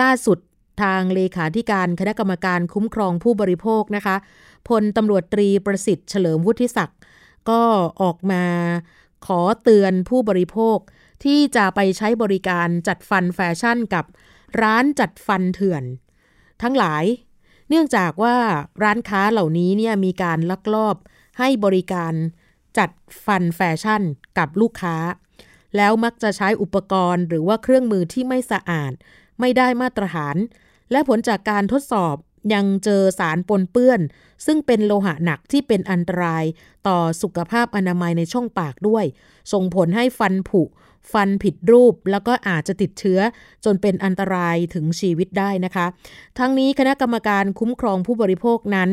[0.00, 0.38] ล่าสุด
[0.82, 4.16] ทางเลขาธิการคณะกรรมการคุ้มครองผู้บริโภคนะคะ
[4.68, 7.00] พลตำรวจตรีประสิทธิ์เฉลิมวุฒิศักดิ์
[7.50, 7.62] ก็
[8.02, 8.44] ออกมา
[9.26, 10.78] ขอเตือนผู้บริโภค
[11.24, 14.04] ที่จะไปใช้บริการจัดฟันแฟชั่นกับ
[14.62, 15.84] ร้านจัดฟันเถื่อน
[16.62, 17.04] ทั้งหลาย
[17.68, 18.36] เนื่องจากว่า
[18.82, 20.96] ร้านค้าเหล่านี้เนี่ยมีการลักลอบ
[21.38, 22.12] ให้บริการ
[22.78, 22.90] จัด
[23.24, 24.02] ฟันแฟชั่น
[24.38, 24.96] กับลูกค้า
[25.76, 28.92] แล้วมักจะใช้อุปกรณ์หรือว่าเครื่องมือที่ไม่สะอาด
[29.40, 30.36] ไม่ได้มาตรฐาน
[30.92, 32.16] และผลจากการทดสอบ
[32.52, 34.00] ยังเจอสารปนเปื้อน
[34.46, 36.44] ซึ่งเป็นโลหะหนักที่เป็นอันตราย
[36.88, 39.04] ต่อสุขภาพอนามัยในช่องปากด้วย
[39.52, 40.62] ส่งผลให้ฟันผุ
[41.12, 43.20] ฟันผิดรูป แล้วก็อาจจะติดเชื้อ
[43.64, 45.86] จนเป็นอันตรายถึงชีวิตได้นะคะ
[46.38, 48.90] ทั้งนี้คณะกรรมการคุ้มครองผู้บริโภคนั้น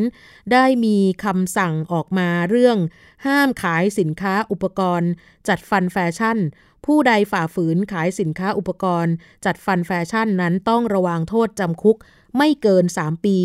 [0.54, 2.78] ได้มีคำสั่งออกมาเรื่อง
[3.26, 5.10] ห้ามขายสินค้าอุปกรณ์
[5.48, 6.38] จัดฟันแฟชั่น
[6.86, 9.14] ผู้ใดฝ่าฝืนขายสินค้าอุปกรณ์
[9.46, 11.98] จัดฟันแฟชั่นนั้นต้องระวังโทษจำคุก
[12.38, 13.38] ไม่เกิน 3 ปี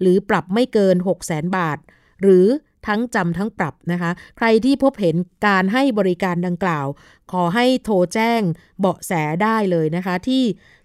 [0.00, 1.78] หรือปรับไม่เกิน 6 0 0 0 0 0บาท
[2.22, 2.46] หรือ
[2.86, 6.86] ทั้งจำทั้งปรับนะคะ ใครที่พบเห็นการให้บริการดังกล่าว
[7.32, 8.40] ขอให้โทรแจ้ง
[8.80, 10.42] เบาะแสได้เลยนะคะ ที่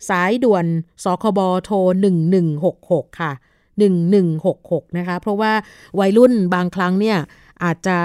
[0.10, 0.66] สายด่วน
[1.04, 1.78] สคบโทร
[2.46, 3.32] 1166 ค่ะ
[3.80, 5.54] 1166 นะคะ เพราะว่า
[6.00, 7.18] วัยรุ่นบางครั้งเนี่ย
[7.64, 7.98] อาจจะ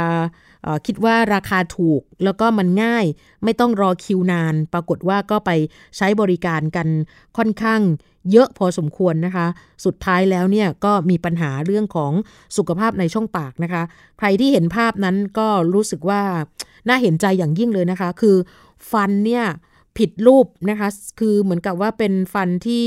[0.87, 3.05] คิดว่าราคาถูกแล้วก็มันง่าย
[3.45, 5.51] ไม่ต้องรอคิวนาน ปรากฏว่าก็ไป
[5.97, 6.89] ใช้บริการกัน
[7.37, 7.81] ค่อนข้าง
[8.33, 9.47] เยอะพอสมควรนะคะ
[9.85, 12.13] สุดท้ายแล้วเนี่ยก็มีปัญหาเรื่องของ
[12.57, 13.83] สุขภาพในช่องปากนะคะ
[14.19, 16.23] ใครที่เห็นภาพนั้นก็รู้สึกว่า
[16.89, 18.37] น่าเห็นใจอย่างยิ่งเลยนะคะ คือ
[18.91, 19.45] ฟันเนี่ย
[19.99, 20.89] ผิดรูปนะคะ
[21.21, 22.87] คือเหมือนกับว่าเป็นฟันที่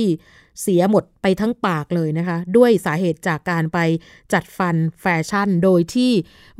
[0.63, 3.79] เสียหมดไปทั้งปากเลยนะคะ ด้วยสาเหตุจากการไป
[4.33, 6.11] จัดฟันแฟชั่น โดยที่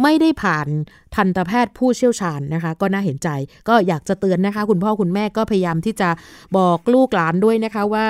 [0.02, 0.68] ไม่ได้ผ่าน
[1.16, 3.30] ทันตแพทย์ผู้เชี่ยวชาญนะคะ ก็น่าเห็นใจ
[3.70, 6.10] ก็อยากจะเตือนนะคะ คุณพ่อคุณแม่ก็พยายามที่จะ
[6.58, 8.08] บอกลูกหลานด้วยนะคะว่า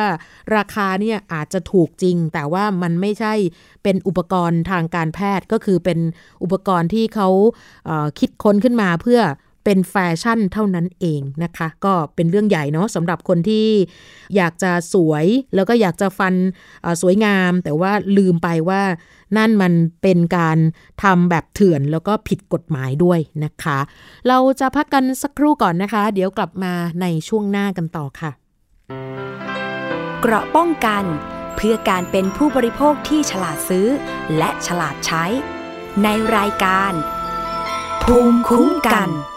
[0.56, 3.34] ราคาเนี่ยอาจจะถูกจริง แต่ว่ามันไม่ใช่
[3.84, 6.00] เป็นอุปกรณ์ทางการแพทย์ก็คือเป็น
[6.43, 7.30] อุปกรณ์ที่เขา
[8.19, 9.21] คิดค้นขึ้นมาเพื่อ
[9.69, 13.67] เป็นแฟชั่นเท่านั้นเองนะคะ ก็เป็นเรื่องใหญ่เนาะสำหรับคนที่
[14.36, 15.25] อยากจะสวย
[15.56, 16.34] แล้วก็อยากจะฟัน
[17.01, 18.82] สวยงาม แต่ว่าลืมไปว่า
[19.38, 20.58] นั่นมันเป็นการ
[21.03, 23.80] ทำแบบเถื่อนแล้วก็ผิดกฎหมายด้วยนะคะ
[24.27, 28.32] เราจะพักกันสักครู่ก่อนนะคะ เดี๋ยวกลับมาในช่วงหน้ากันต่อค่ะ
[30.21, 31.03] เกราะป้องกัน
[31.56, 33.88] เพื่อการเป็นผู้บริโภคที่ฉลาดซื้อ
[34.38, 35.25] และฉลาดใช้
[36.03, 36.93] ในรายการ
[38.03, 39.37] ภูมิคุ้มกันไ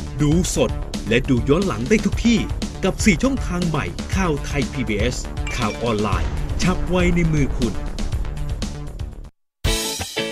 [0.21, 0.71] ดูสด
[1.07, 2.39] และดูย้อนหลังได้ทุกที่
[2.83, 5.15] กับ 4 ช่องทางใหม่ข่าวไทย PBS
[5.55, 6.29] ข่าวออนไลน์
[6.61, 7.73] ฉับไวในมือคุณ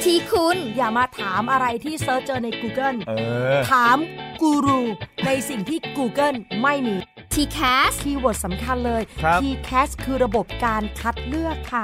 [0.03, 3.13] ที่คุณอย่ามาถามอะไรที่ search เจอใน Google เอ
[3.57, 3.97] อ ถาม
[4.41, 4.81] กูรู
[5.25, 6.95] ในสิ่งที่ Google ไม่มี
[7.33, 9.03] TCAS keyword สำคัญเลย
[9.41, 11.83] TCAS คือระบบการคัดเลือกค่ะ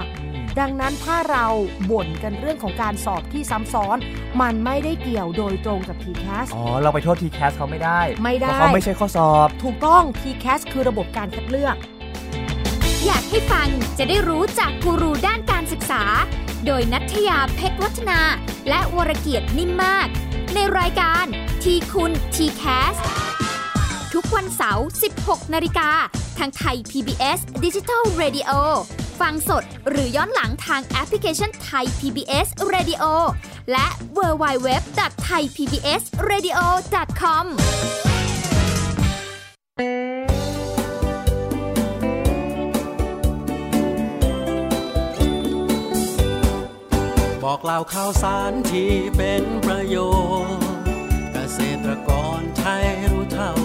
[0.60, 1.46] ดังนั้นถ้าเรา
[1.92, 3.98] บ่นกันเรื่องของการสอบที่ซ้ำซ้อน
[4.42, 10.46] มันไม่ได้เกี่ยวโดยตรงกับ t c a s อ๋อ เราไปโทษ t c a s เขาไม่ได้ไม่ได้เพราะเขาไม่ใช่ข้อสอบ ถูกต้อง t c
[10.52, 11.76] a s คือระบบการคัดเลือก
[13.06, 16.04] อยากให้ฟังจะได้รู้จากกูรูด้านการศึกษา
[16.66, 18.20] โดยนัทยาเพชรวัฒนา
[18.70, 20.08] และวรเกียดนิ่มมาก
[20.54, 21.26] ในรายการ
[21.64, 22.96] ทีคุณ t c a s
[24.16, 24.88] ทุกวันเสาร์
[25.20, 25.90] 16 นาฬิกา
[26.38, 28.50] ทางไทย PBS Digital Radio
[29.22, 33.04] ฟังสดหรือย้อนหลังทางแอปพลิเคชันไทย PBS Radio
[33.72, 34.70] และ w w w
[35.26, 36.60] t h a i PBS Radio
[37.22, 37.46] com
[47.44, 49.98] บอกเล่าข่าวสารที่เป็นประโย
[50.46, 50.60] ชน์
[51.32, 53.65] เกษตรกรไทยรู้เท่า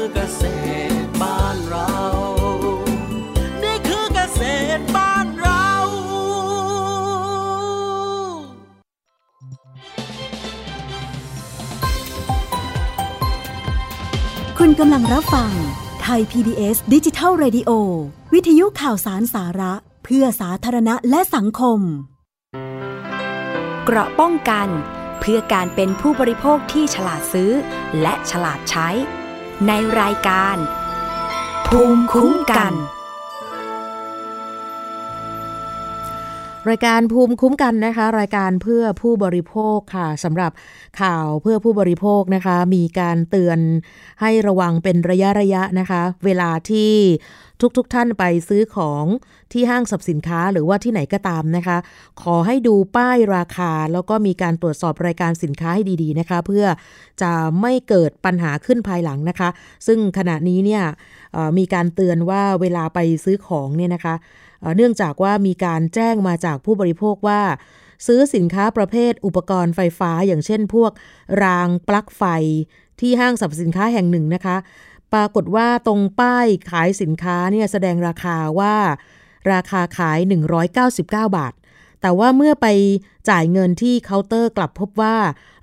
[14.71, 15.51] ณกำลังรับฟัง
[16.01, 17.71] ไทย PBS ดิจิทัล Radio
[18.33, 21.79] วิทยุข่าวสารสาระ เพื่อสาธารณะและสังคม
[23.85, 24.67] เกราะป้องกัน
[25.19, 27.51] เพื่อการเป็นผู้บริโภคที่ฉลาดซื้อ
[28.01, 28.89] และฉลาดใช้
[29.67, 30.57] ในรายการ
[31.67, 32.73] ภูมิคุ้มกัน
[36.69, 40.51] รายการภูมิคุ้มกันนะคะ รายการเพื่อผู้บริโภคค่ะสำหรับ
[41.01, 43.59] ข่าวเพื่อผู้บริโภคนะคะ มีการเตือน
[44.21, 46.93] ให้ระวังเป็นระยะระยะนะคะ เวลาที่
[47.77, 49.05] ทุกๆทท่านไปซื้อของ
[49.53, 51.77] ที่ห้างสรรพสินค้าหรือว่าที่ไหนก็ตามนะคะ
[52.21, 56.65] ขอให้ดูป้ายราคา แล้วก็มีการตรวจสอบรายการสินค้าให้ดีๆนะคะ เพื่อ
[57.21, 59.49] จะไม่เกิดปัญหาขึ้นภายหลังนะคะ
[59.87, 60.83] ซึ่งขณะนี้เนี่ย
[61.57, 64.15] มีการเตือนว่าเวลาไปซื้อของเนี่ยนะคะ
[64.75, 67.41] เนื่องจากว่ามีการแจ้งมาจากผู้บริโภคว่า
[68.07, 70.91] ซื้อสินค้าประเภทอุปกรณ์ไฟฟ้า อย่างเช่นพวก
[71.43, 72.23] รางปลั๊กไฟ
[72.99, 74.57] ที่ห้างสรรพสินค้าแห่งหนึ่งนะคะ
[75.13, 78.75] ปรากฏว่าตรงป้ายขายสินค้าเนี่ยแสดงราคาว่า
[79.53, 80.19] ราคาขาย
[80.57, 81.53] 199 บาท
[82.01, 82.67] แต่ว่าเมื่อไป
[83.29, 85.15] จ่ายเงินที่เคาน์เตอร์กลับพบว่า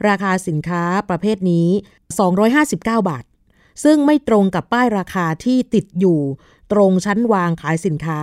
[0.09, 1.69] ราคาสินค้าประเภทนี้
[2.39, 3.25] 259 บาท
[3.85, 6.21] ซึ่งไม่ตรงกับป้ายราคาที่ติดอยู่
[6.73, 8.19] ตรงชั้นวางขายสินค้า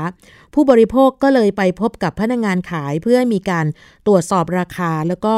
[0.53, 3.65] ผู้บริโภคก็เลยไปพบกับพนักงงานขายเพื่อมีการ
[4.08, 5.36] ตรวจสอบราคาแล้วก็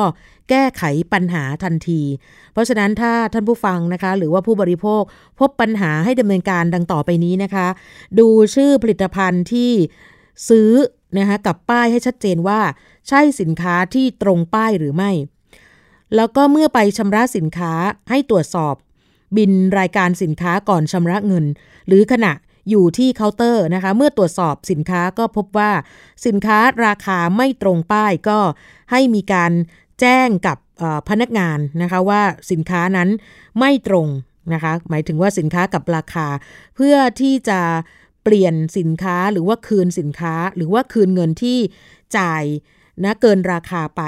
[0.50, 2.02] แก้ไขปัญหาทันที
[2.54, 5.02] เพราะฉะนั้นถ้าท่านผู้ฟังนะคะ หรือว่าผู้บริโภค
[5.40, 7.68] พบปัญหาให้ดำเนินการดังต่อไปนี้นะคะ
[8.20, 9.72] ดูชื่อผลิตภัณฑ์ที่
[10.50, 10.72] ซื้อ
[11.18, 12.60] นะคะกับป้ายให้ชัดเจนว่า
[13.08, 15.12] ใช่สินค้าที่ตรงป้ายหรือไม่
[16.16, 17.74] แล้วก็เมื่อไปชำระสินค้า
[18.10, 18.76] ให้ตรวจสอบ
[19.38, 21.46] บินรายการสินค้าก่อนชำระเงิน
[21.88, 22.34] หรือขณะ
[22.70, 25.72] อยู่ที่เคาน์เตอร์นะคะ เมื่อตรวจสอบสินค้าก็พบว่า
[26.26, 28.40] สินค้าราคาไม่ตรงป้ายก็
[28.92, 29.52] ให้มีการ
[30.00, 30.58] แจ้งกับ
[31.10, 33.10] พนักงานนะคะว่าสินค้านั้น
[33.60, 34.08] ไม่ตรง
[34.54, 36.28] นะคะ หมายถึงว่าสินค้ากับราคา
[36.76, 37.60] เพื่อที่จะ
[38.24, 41.60] เปลี่ยนสินค้าหรือว่าคืนสินค้า หรือว่าคืนเงินที่
[42.18, 42.44] จ่าย
[43.04, 44.04] นะเกินราคาไป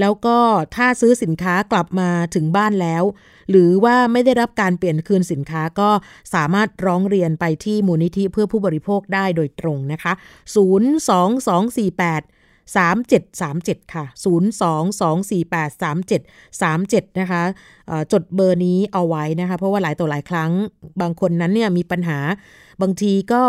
[0.00, 0.36] แล้วก็
[0.76, 3.04] ถ้าซื้อสินค้ากลับมาถึงบ้านแล้ว
[3.50, 5.90] หรือว่าไม่ได้รับการเปลี่ยนคืนสินค้าก็
[6.34, 10.22] สามารถร้องเรียนไปที่มูลนิธิเพื่อผู้บริโภคได้โดยตรงนะคะ 02248
[12.76, 17.42] 3737 ค่ะ 022483737นะคะ
[18.12, 20.50] จดเบอร์นี้เอาไว้นะคะ เพราะว่าหลายต่อหลายครั้ง
[21.00, 22.18] บางคนนั้นเนี่ยมีปัญหา
[22.82, 23.42] บางทีก็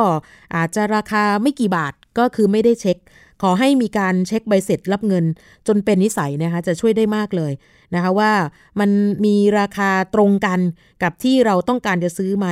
[0.56, 2.98] อาจจะราคาไม่กี่บาทก็คือไม่ได้เช็ค
[3.42, 5.26] ขอให้มีการเช็คใบเสร็จรับเงิน
[5.68, 7.54] จนเป็นนิสัยนะคะจะช่วยได้มากเลย
[7.96, 8.32] นะคะว่า
[8.80, 8.90] มัน
[9.26, 10.60] มีราคาตรงกัน
[11.04, 12.48] กับที่เราต้องการจะซื้อไหม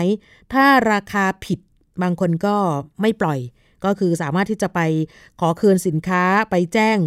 [0.53, 1.59] ถ้าราคาผิด
[2.01, 2.55] บางคนก็
[3.01, 3.39] ไม่ปล่อย
[3.85, 4.79] ก็คือสามารถที่จะไป
[5.39, 6.97] ขอคืนสินค้าไปแจ้ง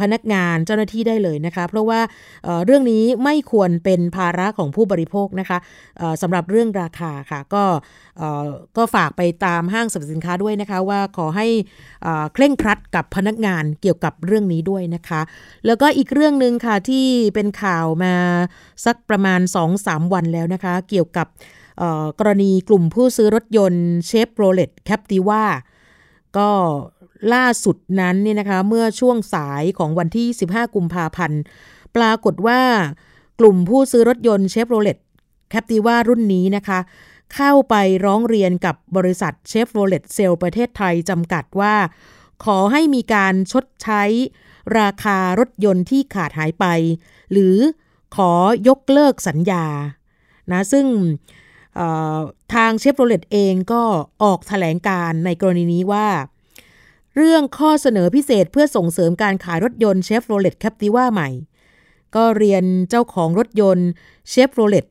[0.00, 2.00] พนักงานเจ้าหน้าที่ได้เลยนะคะ เพราะว่า
[2.64, 5.58] เรื่องนี้ไม่ควรเป็นภาระของผู้บริโภคนะคะ
[6.22, 7.64] สำหรับเรื่องราคาค่ะ ก็
[8.76, 11.46] ก็ฝากไปตามห้างสรรพสินค้าด้วยนะคะว่าขอให้
[12.34, 15.20] เคร่งครัดกับพนักงานเกี่ยวกับเรื่องนี้ด้วยนะคะ
[15.66, 18.14] แล้วก็อีกเรื่องหนึ่งค่ะที่เป็นข่าวมา
[18.84, 19.40] สักประมาณ
[19.76, 21.26] 2-3 วันแล้วนะคะ เกี่ยวกับ
[22.18, 25.44] กรณีกลุ่มผู้ซื้อรถยนต์เชฟโรเลตแคปติว่า
[26.38, 26.50] ก็
[27.34, 31.40] ล่าสุดนั้นเนี่ยนะคะเมื่อช่วงสายของวันที่ 15 กุมภาพันธ์
[31.96, 32.60] ปรากฏว่า
[33.40, 34.98] กลุ่มผู้ซื้อรถยนต์เชฟโรเลต
[35.50, 36.78] แคปติว่ารุ่นนี้นะคะ
[37.34, 41.74] เข้าไปร้องเรียนกับบริษัทเชฟโรเลตเซลประเทศไทยจำกัดว่า
[42.44, 44.02] ขอให้มีการชดใช้
[44.78, 46.66] ราคารถยนต์ที่ขาดหายไป
[47.32, 47.56] หรือ
[48.16, 48.32] ขอ
[48.68, 49.64] ยกเลิกสัญญา
[50.52, 50.86] นะซึ่ง
[52.54, 53.82] ทางเชฟโรเลตเองก็
[54.22, 56.08] ออกแถลงการณ์ในกรณีนี้ว่า
[57.16, 61.28] เรื่องข้อเสนอพิเศษเพื่อส่งเสริมการขายรถยนต์เชฟโรเลตแคปติว่าใหม่
[62.16, 63.88] ก็เรียนเจ้าของรถยนต์
[64.30, 64.86] เชฟโรเลต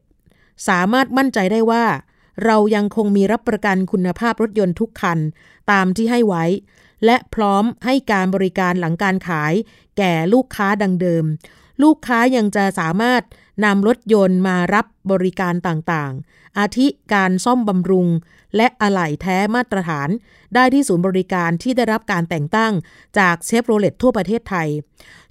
[0.67, 1.85] สามารถมั่นใจได้ว่า
[2.45, 5.19] เรายังคงมีรับประกันคุณภาพรถยนต์ทุกคัน
[5.71, 6.45] ตามที่ให้ไว้
[7.05, 9.53] และพร้อมให้การบริการหลังการขาย
[9.97, 11.25] แก่ลูกค้าดังเดิม
[11.83, 13.21] ลูกค้ายังจะสามารถ
[13.63, 18.07] นำรถยนต์มารับบริการต่างๆ อาทิการซ่อมบำรุง
[18.55, 20.09] และอะไหล่แท้มาตรฐาน
[20.55, 22.73] ได้ที่ศูนย์บริการที่ได้รับการแต่งตั้ง
[23.19, 24.67] จากเชฟโรเลตทั่วประเทศไทย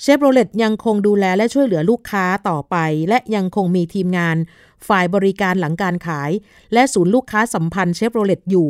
[0.01, 2.77] เชฟโรเลตยังคงดูแลและช่วยเหลือลูกค้าต่อไป
[3.09, 4.37] และยังคงมีทีมงาน
[4.89, 6.31] ฝ่ายบริการหลังการขาย
[6.73, 8.69] และศูนย์ลูกค้าสัมพันธ์เชฟโรเลตอยู่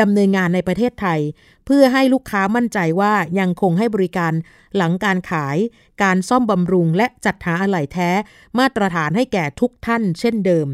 [0.00, 1.20] ดำเนินงานในประเทศไทย
[1.64, 4.32] เพื่อให้ลูกค้ามั่นใจว่ายังคงให้บริการ
[4.76, 5.56] หลังการขาย
[6.02, 8.10] การซ่อมบำรุงและจัดหาอะไหล่แท้
[8.58, 10.68] มาตรฐานให้แก่ทุกท่านเช่นเดิม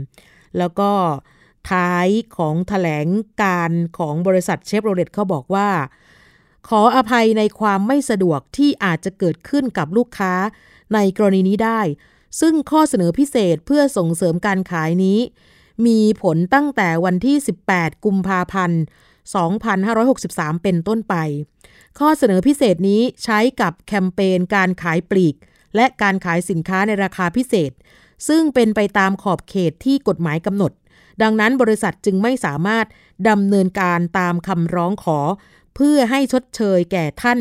[0.59, 0.92] แล้วก็
[1.70, 3.07] ท้ายของแถลง
[3.42, 5.68] การณ์ของบริษัทเชฟโรเลตเขาบอกว่า
[6.68, 10.33] ขออภัยในความไม่สะดวกที่อาจจะเกิดขึ้นกับลูกค้า
[10.94, 11.81] ในกรณีนี้ได้
[12.40, 15.18] ซึ่งข้อเสนอพิเศษเพื่อส่งเสริมการขายนี้
[15.87, 17.37] มีผลตั้งแต่วันที่
[17.70, 18.81] 18 กุมภาพันธ์
[19.28, 21.14] 2563 เป็นต้นไป
[21.98, 25.37] ข้อเสนอพิเศษนี้ใช้กับแคมเปญการขายปลีก
[25.76, 27.72] และการขายสินค้าในราคาพิเศษ
[28.28, 30.72] ซึ่งเป็นไปตามขอบเขตที่กฎหมายกำหนด
[31.22, 32.87] ดังนั้นบริษัทจึงไม่สามารถ
[33.28, 35.18] ดำเนินการตามคำร้องขอ
[35.74, 37.38] เพื่อให้ชดเชยแก่ท่าน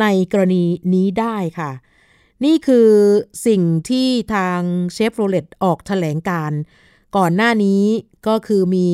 [0.00, 0.64] ในกรณี
[0.94, 1.70] นี้ได้ค่ะ
[2.44, 2.88] นี่คือ
[3.46, 4.60] สิ่งที่ทาง
[4.92, 6.52] เชฟโรเลตออกแถลงการ
[7.16, 7.82] ก่อนหน้านี้
[8.28, 8.88] ก็คือมี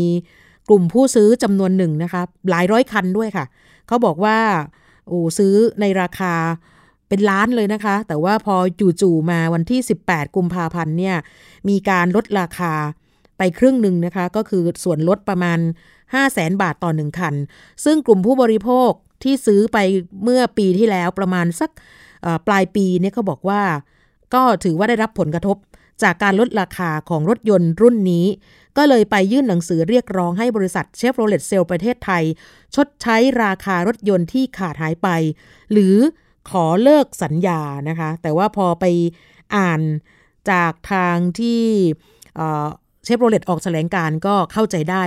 [0.68, 3.44] กลุ่มผู้ซื้อจำนวนหนึ่งนะคะหลายร้อยคันด้วยค่ะ
[3.86, 4.38] เขาบอกว่า
[5.08, 6.34] โอ้ซื้อในราคา
[7.08, 8.56] เป็นล้านเลยนะคะ แต่ว่าพอ
[9.00, 11.16] จู่ๆมาวันที่ 18 กุมภาพันธ์เนี่ย
[11.68, 12.72] มีการลดราคา
[13.38, 15.58] ไปครึ่งหนึ่งนะคะ ก็คือส่วนลดประมาณ
[15.90, 17.34] 5 0 0แสนบาทต่อหนึ่งคัน
[17.84, 18.90] ซึ่งกลุ่มผู้บริโภค
[19.22, 19.78] ที่ซื้อไป
[20.22, 21.70] เมื่อปีที่แล้วประมาณสัก
[22.46, 23.62] ปลายปีเนี่ยเขาบอกว่า
[24.34, 25.56] ก็ถือว่าได้รับผลกระทบ
[26.02, 28.26] จากการลดราคาของรถยนต์รุ่นนี้
[28.76, 32.24] ก็เลยไปยื่นหนังสือเรียกร้องให้บริษัทเชฟโรเลตเซลประเทศไทย
[32.74, 35.08] ชดใช้ราคารถยนต์ที่ขาดหายไป
[35.72, 35.96] หรือ
[36.50, 38.84] ขอเลิกสัญญานะคะ แต่ว่าพอไป
[39.56, 39.80] อ่าน
[40.50, 41.62] จากทางที่
[43.04, 45.02] เชฟโรเลตออกแถลงการก็เข้าใจได้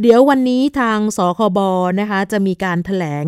[0.00, 1.58] เดี๋ยววันนี้ทางสคบ
[2.00, 3.26] นะคะจะมีการถแถลง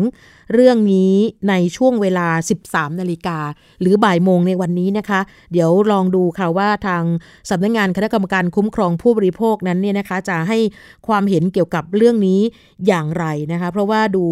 [0.53, 1.13] เรื่องนี้
[1.49, 2.27] ในช่วงเวลา
[2.65, 3.39] 13 นาฬิกา
[3.81, 5.19] หรือบ่ายโมงในวันนี้นะคะ
[5.51, 7.03] เดี๋ยวลองดูค่ะว่าทาง
[7.49, 10.59] สำนักงงานคณะกรรมการคุ้มครองผู้บริโภคนั้นเนี่ยนะคะจะให้
[11.07, 12.41] ความเห็นเกี่ยวกับเรื่องนี้
[12.87, 14.25] อย่างไรนะคะ เพราะว่าดู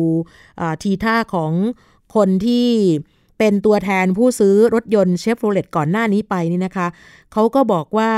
[0.84, 1.52] ทีท่าของ
[2.15, 2.67] คนที่
[3.38, 6.88] เป็นตัวแทนผู้ซื้อรถยนต์เชฟโรเลตก่อนหน้านี้ไปนี่นะคะ
[7.34, 8.12] เขาก็บอกว่า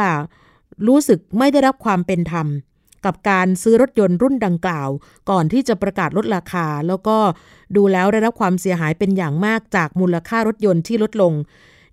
[0.87, 2.47] รู้สึกไม่ได้รับความเป็นธรรม
[3.05, 4.89] กับการซื้อรถยนต์รุ่นดังกล่าว
[5.29, 7.17] ก่อนที่จะประกาศลดราคา แล้วก็
[7.75, 11.33] ดูแล้วได้รับความเสียหายเป็นอย่างมากจากมูลค่ารถยนต์ที่ลดลง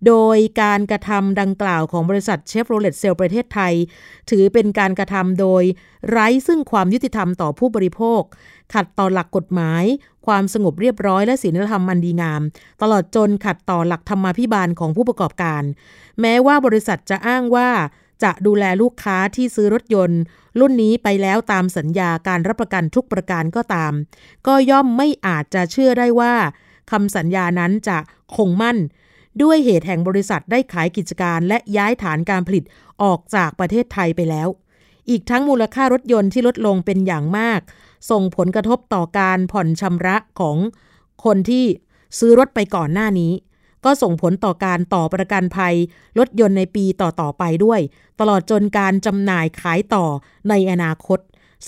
[0.07, 3.75] โดยการกระทำดังกล่าวของบริษัทเชฟโรเลตเซลประเทศไทย
[4.31, 5.62] ถือเป็นการกระทำโดย
[6.11, 8.22] ไร้ซึ่งความยุติธรรมต่อผู้บริโภค
[8.75, 9.85] ขัดต่อหลักกฎหมาย
[10.27, 12.42] ความสงบเรียบร้อยและศีลธรรมมันดีงาม
[12.83, 15.62] ตลอดจนขัดต่อหลักธรรมาภิบาลของผู้ประกอบการ
[16.20, 17.68] แม้ว่าบริษัทจะอ้างว่า
[18.22, 20.20] จะดูแลลูกค้าที่ซื้อรถยนต์
[20.61, 23.92] รุ่นนี้ไปแล้วตามสัญญาการรับประกันทุกประการก็ตาม
[24.46, 26.35] ก็ย่อมไม่อาจจะเชื่อได้ว่า
[26.90, 27.98] คำสัญญานั้นจะ
[28.37, 28.78] คงมั่น
[29.42, 32.64] ด้วยเหตุแห่งบริษัทได้ขายกิจการและย้ายฐานการผลิต
[33.02, 34.48] ออกจากประเทศไทยไปแล้ว
[35.11, 37.61] อีกทั้งมูลค่ารถยนต์ที่ลดลงเป็นอย่างมาก
[38.11, 40.56] ส่งผลกระทบต่อการผ่อนชำระของ
[41.24, 41.64] คนที่
[42.18, 43.32] ซื้อรถไปก่อนหน้านี้
[43.84, 45.74] ก็ส่งผลต่อการต่อประกันภัย
[46.18, 47.80] รถยนต์ในปีต่อๆไปด้วย
[48.20, 50.04] ตลอดจนการจำหน่ายขายต่อ
[50.48, 51.18] ในอนาคต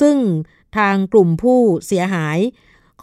[0.01, 0.17] ซึ่ง
[0.77, 2.39] ทางกลุ่มผู้เสียหาย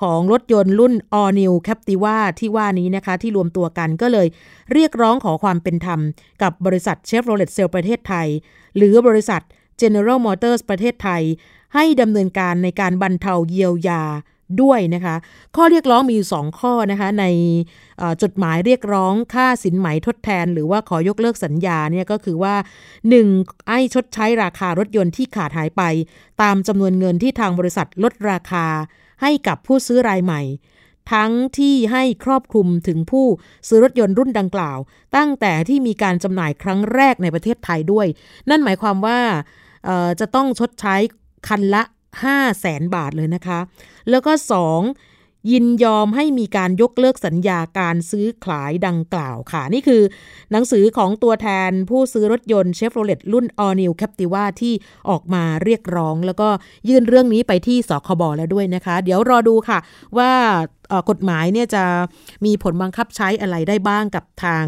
[0.02, 4.28] ของรถยนต์รุ่น All New Captiva ที่ว่านี้นะคะที่รวมตัวกันก็เลย
[4.74, 6.00] เรียกร้องขอความเป็นธรรม
[6.42, 8.28] กับบริษัท Chevrolet Sale ประเทศไทย
[8.78, 9.42] หรือบริษัท
[9.82, 11.24] General Motors ประเทศไทย
[11.76, 14.04] ให้ดำเนินการในการบรรเทาเยียวยา
[14.62, 15.16] ด้วยนะคะ
[15.56, 17.26] ข้อเรียกร้องมีอยู่สองข้อนะคะ ใน
[18.24, 22.56] จดหมายเรียกร้องค่าสินไหมทดแทน หรือว่าขอยกเลิกสัญญาเนี่ยก็คือว่า
[23.12, 23.68] 1.
[23.68, 25.84] ไอ้ชดใช้ราคารถยนต์ที่ขาดหายไป
[26.42, 28.66] ตามจำนวนเงินที่ทางบริษัทลดราคา
[29.22, 30.42] ให้กับผู้ซื้อรายใหม่
[31.14, 33.26] ทั้งที่ให้ครอบคลุมถึงผู้
[33.68, 34.78] ซื้อรถยนต์รุ่นดังกล่าว
[35.16, 38.08] ตั้งแต่ที่มีการจำหน่ายครั้งแรกในประเทศไทยด้วย
[38.50, 39.20] นั่นหมายความว่า
[40.20, 40.96] จะต้องชดใช้
[41.48, 41.84] คันละ
[42.20, 43.60] 5 แสนบาทเลยนะคะ
[44.10, 45.52] แล้วก็ 2.
[45.52, 50.02] ยินยอมให้มีการยกเลิกสัญญาการซื้อขายดังกล่าวค่ะ นี่คือ
[50.52, 54.74] หนังสือของตัวแทนผู้ซื้อรถยนต์เชฟโรเลตรุ่น All New Captiva ที่
[55.10, 56.50] ออกมาเรียกร้อง แล้วก็
[56.90, 59.80] ยื่นเรื่องนี้ไปที่สคบแล้วด้วยนะคะ เดี๋ยวรอดูค่ะ
[60.18, 60.32] ว่า
[61.10, 61.84] กฎหมายเนี่ยจะ
[62.46, 64.66] มีผลบังคับใช้อะไรได้บ้างกับทาง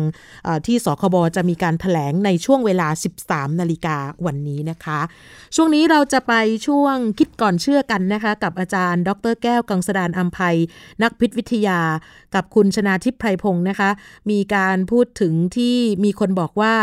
[0.65, 2.87] ที่สคบจะมีการถแถลงในช่วงเวลา
[3.23, 4.99] 13 นาฬิกาวันนี้นะคะ
[5.55, 6.33] ช่วงนี้เราจะไป
[6.67, 10.57] ช่วงคิดก่อนเชื่อกันนะคะ กับอาจารย์ ดรแก้วกังสดานอัมภัย
[11.03, 11.79] นักพิษวิทยา
[12.35, 13.89] กับคุณชนาทิพย์ไพรพงศ์นะคะ
[14.31, 16.75] มีการพูดถึงที่มีคนบอกว่า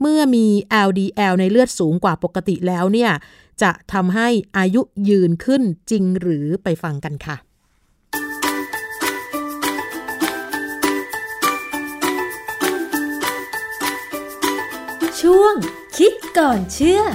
[0.00, 0.46] เมื่อมี
[0.88, 3.10] LDL ในเลือดสูงกว่าปกติแล้วเนี่ย
[3.62, 4.28] จะทำให้
[4.58, 7.36] อายุยืนขึ้นจริงหรือไปฟังกันค่ะ
[15.28, 15.54] ช่วง
[15.98, 17.06] คิดก่อนเชื่อเ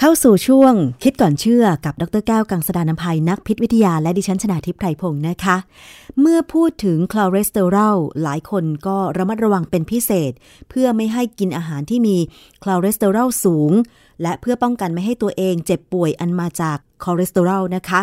[0.00, 5.56] ข้าสู่ช่วงคิดก่อนเชื่อกับดร.แก้วกังสดาลอำไพนักพิษวิทยาและดิฉันชนาธิปไพรพงศ์นะคะ
[6.20, 10.32] เมื่อพูดถึงคอเลสเตอรอลหลายคนก็ระมัดระวังเป็นพิเศษ
[10.68, 12.16] เพื่อไม่ให้กินอาหารที่มี
[12.62, 13.72] คอเลสเตอรอลสูง
[14.22, 18.02] และเพื่อป้องกันไม่ให้ตัวเองเจ็บป่วยอันมาจากคอเลสเตอรอลนะคะ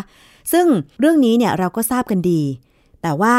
[0.52, 0.66] ซึ่ง
[1.00, 2.42] เรื่องนี้เนี่ยเราก็ทราบกันดี
[3.02, 3.36] แต่ว่า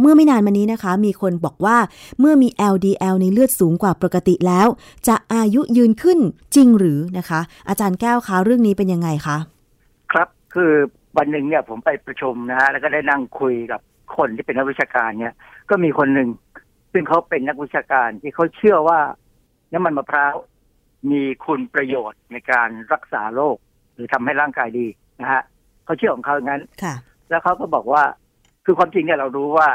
[0.00, 1.76] เมื่อไม่นานมานี้นะคะ มีคนบอกว่า
[2.20, 4.68] เมื่อมี LDL ในเลือดสูงกว่าปกติแล้ว
[5.08, 6.18] จะอายุยืนขึ้น
[6.54, 9.38] จริงหรือนะคะ อาจารย์แก้วคะเรื่องนี้เป็นยังไงคะ
[10.12, 10.72] ครับคือ
[11.16, 13.80] วันหนึ่งเนี่ยผมไปประชุมนะฮะแล้วก็ได้นั่งคุยกับ
[14.16, 15.34] คนที่เป็นนักวิชาการเนี่ย
[15.70, 16.28] ก็มีคนหนึ่ง
[16.92, 19.00] ซึ่งเขาเป็นนักวิชาการที่เขาเชื่อว่า
[19.72, 20.34] น้ำมันมะพร้าว
[21.10, 23.56] มีคุณประโยชน์ในการรักษาโรค
[23.94, 24.86] หรือทำให้ร่างกายดี
[25.20, 25.42] นะฮะ
[25.86, 26.94] เขาเชื่อของเขาอย่างนั้นค่ะ
[27.28, 28.02] แล้วเขาก็บอกว่า
[28.64, 29.68] คือความจริงเนี่ยเรารู้ว่า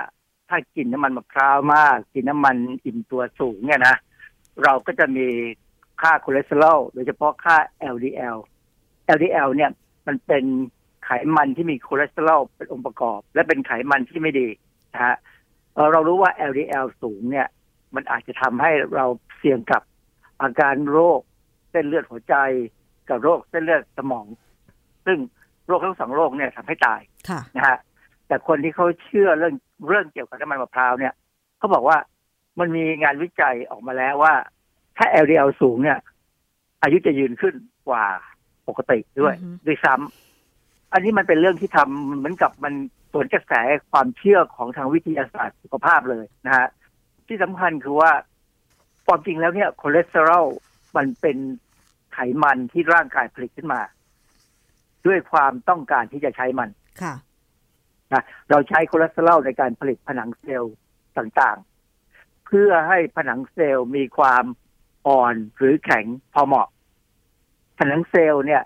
[0.49, 2.55] ถ้ากินน้ำมันมะพร้าวมากกินน้ำมัน
[2.85, 3.95] อิ่มตัวสูงเนี่ยนะ
[4.63, 5.27] เราก็จะมี
[6.01, 7.55] ค่าคอเลสเตอรอลโดยเฉพาะค่า
[7.93, 8.37] LDL
[9.15, 9.71] LDL เนี่ย
[10.07, 10.45] มันเป็น
[11.05, 14.47] ไขมันที่มีคอเลสเตอรอลเป็นองค์ประกอบ และเป็นไขมันที่ไม่ดี
[14.93, 15.15] นะฮะ
[15.73, 17.47] เอ่อเรารู้ว่า LDL สูงเนี่ย
[17.95, 19.05] มันอาจจะทำให้เรา
[19.37, 19.81] เสี่ยงกับ
[20.41, 21.21] อาการโรค
[21.71, 22.35] เส้นเลือดหัวใจ
[23.09, 24.25] กับโรคเส้นเลือดสมอง
[25.05, 27.77] ซึ่งโรคทั้งสองโรคเนี่ยทำให้ตายค่ะนะฮะ
[28.27, 29.53] แต่คนที่เขาเชื่อเรื่อง
[29.87, 31.13] เรื่องเกี่ยวกับน้ำมันมะพร้าวเนี่ย
[31.57, 31.97] เขาบอกว่า
[32.59, 34.33] มันมีงานวิจัยออกมาแล้วว่า
[34.97, 35.99] ถ้า LDL สูงเนี่ย
[36.83, 37.55] อายุจะยืนขึ้น
[37.87, 38.05] กว่า
[38.67, 42.73] ปกติด้วยอือฮึด้วยซ้ำอันนี้มันเป็นเรื่องที่ทำเหมือนกับมัน
[43.11, 43.53] สวนกระแส
[43.91, 46.67] ความเชื่อของทางวิทยาศาสตร์สุขภาพเลยนะฮะ
[47.27, 48.11] ที่สำคัญคือว่า
[49.05, 50.45] ความจริงแล้วเนี่ยคอเลสเตอรอล
[50.95, 51.37] มันเป็น
[52.13, 53.81] ไขมันที่ร่างกายผลิตขึ้นมา
[55.07, 56.69] ด้วยความต้องการที่จะใช้มัน
[57.01, 57.13] ค่ะ
[58.13, 60.75] นะเราใช้คอเลสเตอรอลในการผลิตผนังเซลล์
[61.17, 64.43] ต่างๆ เพื่อให้ผนังเซลล์มีความ
[65.07, 66.67] อ่อนหรือแข็งพอเหมาะ
[67.79, 68.63] ผนังเซลล์เนี่ย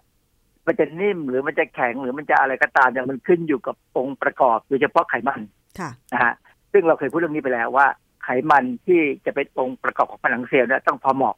[0.66, 5.42] มันจะนิ่มหรือมันจะแข็งหรือมันจะอะไรก็ตามเนี่ยมันขึ้นอยู่กับองค์ประกอบโดยเฉพาะไขมัน
[5.80, 6.34] ค่ะนะฮะ
[6.72, 7.88] ซึ่งเราเคยพูดเรื่องนี้ไปแล้วว่า
[8.24, 11.36] ไขมันที่จะเป็นองค์ประกอบของผนังเซลล์เนี่ยต้องพอเหมาะ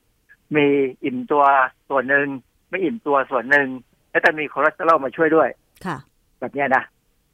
[0.56, 0.68] มี
[1.04, 1.44] อิ่มตัว
[1.90, 2.28] ส่วนหนึ่ง
[2.70, 3.68] ไม่อิ่มตัวส่วนหนึ่ง
[4.18, 5.50] แล้วจะมีคอเลสเตอรอลมาช่วยด้วย
[5.86, 5.98] ค่ะ
[6.40, 6.84] แบบเนี้ยนะ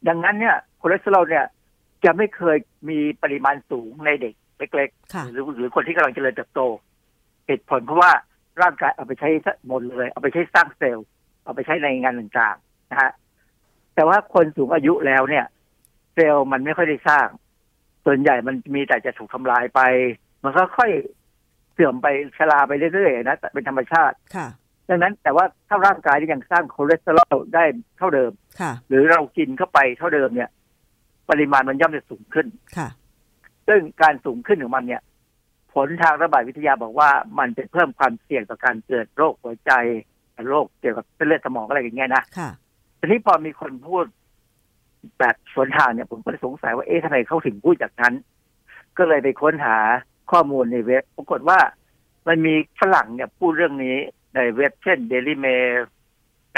[0.08, 1.46] ดังนั้นเนี่ยคอเลสเตอรอลเนี่ย
[2.06, 2.58] จะไม่เคย
[2.90, 6.62] มีปริมาณสูงในเด็กเล็กค่ะๆหรือหรือคนที่กำลังเจริญเติบโต
[7.48, 8.12] เหตุผลเพราะว่า
[8.62, 9.30] ร่างกายเอาไปใช้
[9.68, 11.08] หมดเลย เอาไปใช้สร้างเซลล์
[11.44, 13.12] เอาไปใช้ในงานต่างๆนะฮะ
[13.96, 15.46] แต่ว่าคนสูงอายุแล้วเนี่ย
[16.14, 17.28] เซลล์มันไม่ค่อยได้สร้าง
[18.06, 19.82] ส่วนใหญ่มันมีแต่จะถูกทำลายไป
[20.44, 20.92] มันก็ค่อย
[21.74, 22.08] เสื่อมไป
[22.38, 24.48] ชราไปเรื่อยๆนะแต่เป็นธรรมชาติค่ะ
[24.94, 27.64] ดังนั้นแต่ว่าถ้าร่างกายที่ยังสร้างคอเลสเตอรอลได้
[27.98, 30.50] เท่าเดิมค่ะหรือเรากินเข้าไปเท่าเดิมเนี่ย
[31.30, 32.88] ปริมาณมันย่อมจะสูงขึ้นค่ะ
[33.68, 35.02] ซึ่งการสูงขึ้นของมันเนี่ย
[35.74, 39.72] ผลทางระบาดวิทยาบอกว่ามันจะเพิ่มความเสี่ยงต่อการเกิดโรคหัวใจ
[40.50, 42.50] โรคเกี่ยวกับเส้นเลือดสมองอะไรอย่างเงี้ยนะค่ะ
[43.00, 44.06] ทีนี้พอมีคนพูด
[45.20, 48.14] แบบสวนทางเนี่ยผมก็เลยสงสัยว่าเอ๊ะทำไมเขาถึงพูดจากนั้น
[48.98, 49.78] ก็เลยไปค้นหา
[50.32, 51.60] ข้อมูลในเว็บปรากฏว่า
[52.28, 53.98] มันมีฝรั่งเนี่ยพูดเรื่องนี้
[54.36, 55.80] ในเว็บเช่น Daily Mail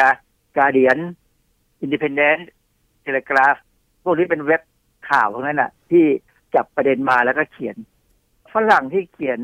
[0.02, 0.12] นะ
[0.58, 1.00] Guardian
[1.84, 2.42] Independent
[3.06, 3.60] Telegraph
[4.04, 4.62] พวกนี้เป็นเว็บ
[5.10, 6.06] ข่าวทั้งนั้นน่ะ ที่
[6.56, 7.76] จับประเด็นมาแล้วก็เขียน
[8.54, 9.40] ฝรั่งที่เขียน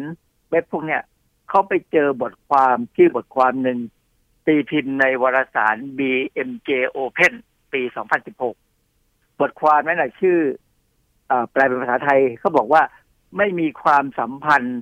[0.49, 1.01] เว็บพวกเนี้ย
[1.49, 3.79] เขาไปเจอบทความชื่บทความหนึ่ง
[4.45, 7.33] ตีพิมพ์ในวารสาร BMJ Open
[7.73, 7.81] ปี
[8.61, 10.39] 2016 บทความนั้นนะชื่อ
[11.31, 12.81] อแปลเป็นภาษาไทยเขาบอกว่า
[13.37, 14.81] ไม่มีความสัมพันธ์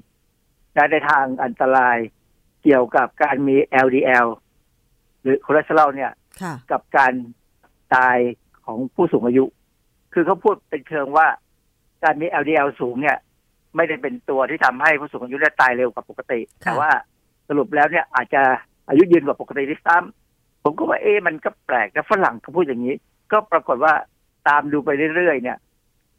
[0.91, 1.97] ในทางอันตราย
[2.63, 3.55] เกี่ยวกับการมี
[3.85, 4.27] LDL
[5.21, 7.13] หรือคอเลสเตอรอลเนี่ยค่ะกับการ
[7.95, 8.17] ตาย
[8.65, 9.45] ของผู้สูงอายุ
[10.13, 11.27] คือเขาพูดเป็นเชิงว่า
[12.03, 13.17] การมี LDL สูงเนี่ย
[13.75, 16.91] ไม่ได้เป็นตัวที่ทำให้ผู้สูงอายุได้ตายเร็วกว่าปกติค่ะแต่ว่า
[17.49, 18.41] สรุปแล้วเนี่ยอาจจะ
[18.89, 22.95] อายุยืนกว่าปกติที่ซ้ำผมก็ว่าเอ๊ะมันก็แปลกนะฝรั่งเขาพูดอย่างนี้
[23.31, 23.93] ก็ปรากฏว่า
[24.47, 25.57] ตามดูไปเรื่อยๆเนี่ย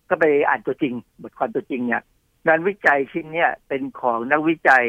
[0.09, 2.03] ก็ไปอ่านตัวจริง บทความตัวจริงเนี่ย
[2.47, 4.85] งานวิจัยชิ้นเนี่ยเป็นของนักวิจัย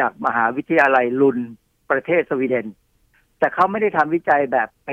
[0.00, 1.38] จากมหาวิทยาลัยลุน
[1.90, 2.66] ประเทศสวีเดน
[3.38, 4.90] แต่เขาไม่ได้ทำวิจัยแบบไป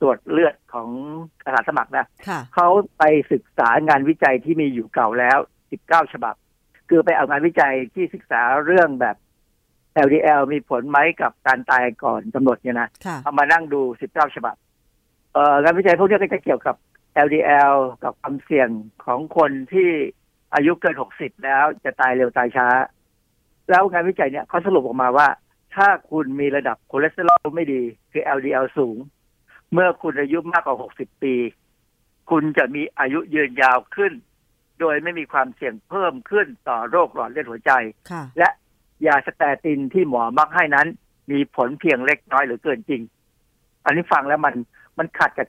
[0.00, 0.88] ตรวจเลือดของ
[1.44, 2.68] อาสาสมัครนะค่ะเขา
[2.98, 5.38] ไปศึกษางานวิจัยที่มีอยู่เก่าแล้ว
[5.76, 6.34] 19 ฉบับ
[6.88, 9.16] คือไปเอางานวิจัยที่ศึกษาเรื่องแบบ
[10.06, 13.80] LDL มีผลไหมกับการตายก่อนกำหนดเนี่ยนะค่ะเอามานั่งดู
[14.10, 14.54] 19 ฉบับ
[15.32, 16.76] เอ่องานวิจัยพวกนี้ก็จะเกี่ยวกับ
[17.26, 17.74] LDL
[18.04, 18.68] กับความเสี่ยง
[19.04, 19.88] ของคนที่
[20.54, 22.68] อายุเกิน 60 แล้วจะตายเร็วตายช้า
[23.70, 25.28] แล้วงานวิจัยเนี่ยเขาสรุปออกมาว่า
[25.74, 28.96] ถ้าคุณมีระดับคอเลสเตอรอลไม่ดี คือ LDL สูง
[29.72, 31.34] เมื่อคุณอายุมากกว่า 60 ปี
[32.30, 34.12] คุณจะมีอายุยืนยาวขึ้น
[34.80, 37.72] โดยไม่มีความเสี่ยงเพิ่มขึ้นต่อโรคหลอดเลือดหัวใจ
[38.10, 38.48] ค่ะและ
[39.06, 40.86] ยาสเตตินที่หมอมักให้นั้น
[41.30, 43.02] มีผลเพียงเล็กน้อยหรือเกินจริง
[43.84, 44.54] อันนี้ฟังแล้วมัน
[44.98, 45.46] มันขัดกับ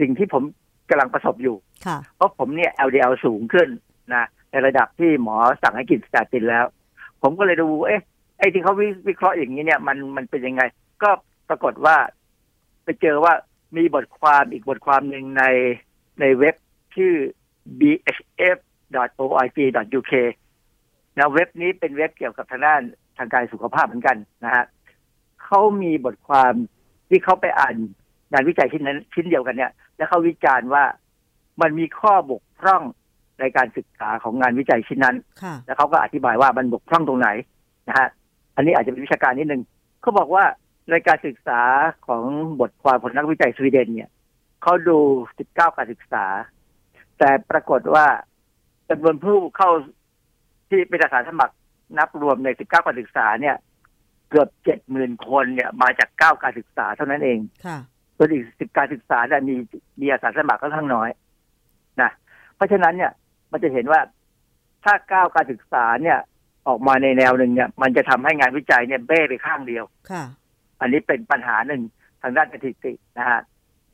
[0.00, 0.42] สิ่งที่ผม
[0.90, 3.68] กำลังประสบอยู่ค่ะเพราะผมเนี่ย LDL สูงขึ้น
[4.14, 6.64] นะในระดับที่หมอสั่งให้กินสเตตินแล้ว
[7.22, 8.02] ผมก็เลยดู เอ๊ะ
[8.38, 10.62] ไอ้ที่เขาวิเคราะห์อย่างนี้เนี่ย มันมันเป็นยังไง
[11.02, 11.10] ก็
[11.48, 11.96] ปรากฏว่า
[12.84, 13.34] ไปเจอว่า
[13.76, 15.44] มีบทความอีกบทความหนึ่งใน
[16.20, 16.54] ในเว็บ
[16.94, 17.12] ชื่อ
[17.80, 20.12] bhf.org.uk
[21.18, 22.80] นะเว็บนี้เป็นเว็บเกี่ยวกับทางด้าน
[23.18, 24.64] ทางการสุขภาพเหมือนกันนะฮะ
[25.44, 26.52] เขามีบทความ
[27.08, 27.74] ที่เขาไปอ่าน
[28.32, 30.84] งานวิจัยชิ้นนั้นชิ้นเดียวกันเนี่ย แล้วเขาวิจารณ์ว่า
[31.60, 32.82] มันมีข้อบกพร่อง
[33.42, 35.16] ในการศึกษาของงานวิจัยชิ้นนั้น
[35.66, 37.28] แล้วเขาก็อธิบายว่ามันบกพร่องตรงไหน
[37.88, 38.08] นะฮะ
[38.56, 39.62] อันนี้อาจจะเป็นวิชาการนิดนึง
[40.02, 40.44] เขาบอกว่า
[40.90, 41.60] ในการศึกษา
[42.06, 42.24] ของ
[42.60, 44.10] บทความของนักวิจัยสวีเดนเนี่ย
[44.62, 44.98] เขาดู
[45.38, 46.24] 19 การศึกษา
[47.18, 48.06] แต่ปรากฏว่า
[48.90, 49.70] จำนวนผู้เข้า
[50.68, 51.54] ที่เป็นอาสาสมัคร
[51.98, 53.56] นับรวมใน 19 การศึกษาเนี่ย
[54.30, 54.48] เกือบ
[54.88, 57.78] 70,000 คนเนี่ย มาจาก 9 การศึกษาเท่านั้นเองค่ะ
[58.16, 59.54] ส่วนอีก 10 การศึกษาเนี่ยมี
[60.00, 61.08] มีอาสาสมัครก็ทั้งน้อย
[62.02, 62.10] นะ
[62.56, 63.12] เพราะฉะนั้นเนี่ย
[63.52, 64.00] มันจะเห็นว่า
[64.84, 66.18] ถ้า9การศึกษาเนี่ย
[66.68, 70.24] ออกมาในแนวหนึ่งเนี่ย มันจะทำให้งานวิจัยเนี่ยเบ้ไปข้างเดียวค่ะ
[70.80, 71.82] อันนี้เป็นปัญหาหนึ่ง
[72.22, 73.40] ทางด้านสถิตินะฮะ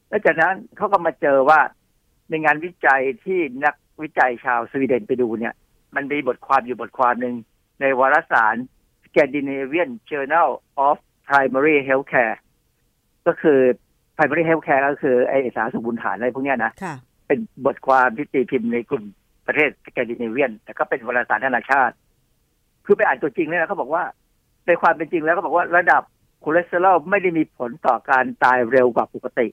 [0.09, 1.61] แล้วจากนั้นเขาก็มาเจอว่า
[2.29, 5.55] ในงานวิจัยที่นักวิจัยชาวสวีเดนไปดูเนี่ย
[5.95, 7.35] มันมีบทความอยู่บทความหนึ่ง
[7.81, 8.57] ในวารสาร
[9.07, 10.49] Scandinavian Journal
[10.87, 10.97] of
[11.29, 12.37] Primary Healthcare
[13.27, 13.61] ก็คือ
[14.17, 16.73] Primary Healthcare ก็คือไอสารสมบูรณ์ฐานอะไรพวกนี้นะ
[17.27, 19.05] เป็นบทความที่ตีพิมพ์ในกลุ่ม
[19.49, 21.95] ประเทศสแกนดิเนเวียน แต่ก็เป็นวารสารนานาชาติ
[22.85, 24.05] คือไปอ่านตัวจริงเนี่ยนะเขาบอกว่า
[24.67, 26.03] ในความเป็นจริงแล้วเขาบอกว่าระดับ
[26.45, 29.47] คอเลสเตอรอลไม่ได้มีผลต่อการตายเร็วกว่าปกติ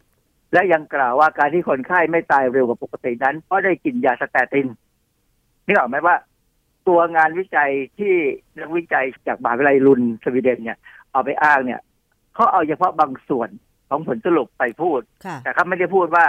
[0.53, 4.67] และยังกล่าวว่าการที่คนไข้ไม่ตายเร็วกว่าปกตินั้น เพราะได้กินยาสเตติน
[5.67, 6.15] นึกออกไหมว่า
[6.87, 8.13] ตัวงานวิจัยที่
[8.59, 10.77] นักวิจัยจากมหาวิทยาลัยลุนด์สวีเดนเนี่ย
[11.11, 11.81] เอาไปอ้างเนี่ย
[12.35, 13.49] เขาเอาเฉพาะบางส่วน
[13.89, 15.01] ของผลสรุปไปพูด
[15.43, 16.25] แต่เขาไม่ได้พูดว่า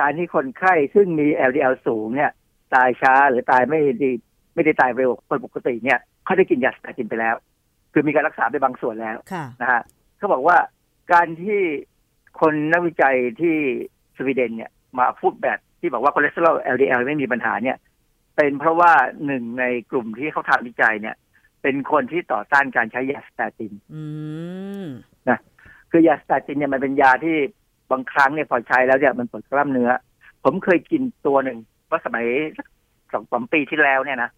[0.00, 2.32] การที่คนไข้ซึ่งมี LDL สูงเนี่ย
[2.74, 4.10] ตายช้าหรือตายไม่ดี
[4.54, 7.34] ไม่ได้ตายเร็วคนปกติเนี่ยเขาได้กินยาสเตตินไปแล้ว
[7.92, 9.16] คือมีการรักษาไปบางส่วนแล้ว
[9.60, 9.82] นะฮะ
[10.18, 10.56] เขาบอกว่า
[11.12, 11.60] การที่
[12.40, 13.56] คนนักวิจัยที่
[14.16, 17.76] สวีเดนเนี่ยมาพูดแบบที่บอกว่าคอเลสเตอรอล LDL ไม่มีปัญหาเนี่ย
[18.36, 18.92] เป็นเพราะว่า
[19.26, 21.16] หนึ่งในกลุ่มที่เขาทำวิจัยเนี่ย
[21.62, 23.72] เป็นคนที่ต่อต้านการใช้ยาสเตติน
[25.28, 25.38] นะ
[25.90, 27.36] คือยาสเตตินเนี่ยมันเป็นยาที่
[27.90, 29.90] บางครั้งเนี่ยพอใช้แล้วเนี่ยมันปวดกล้ามเนื้อ
[30.44, 31.58] ผมเคยกินตัวหนึ่ง
[31.90, 32.24] ว่าสมัย
[33.12, 34.30] สองสามปีที่แล้วเนี่ยนะ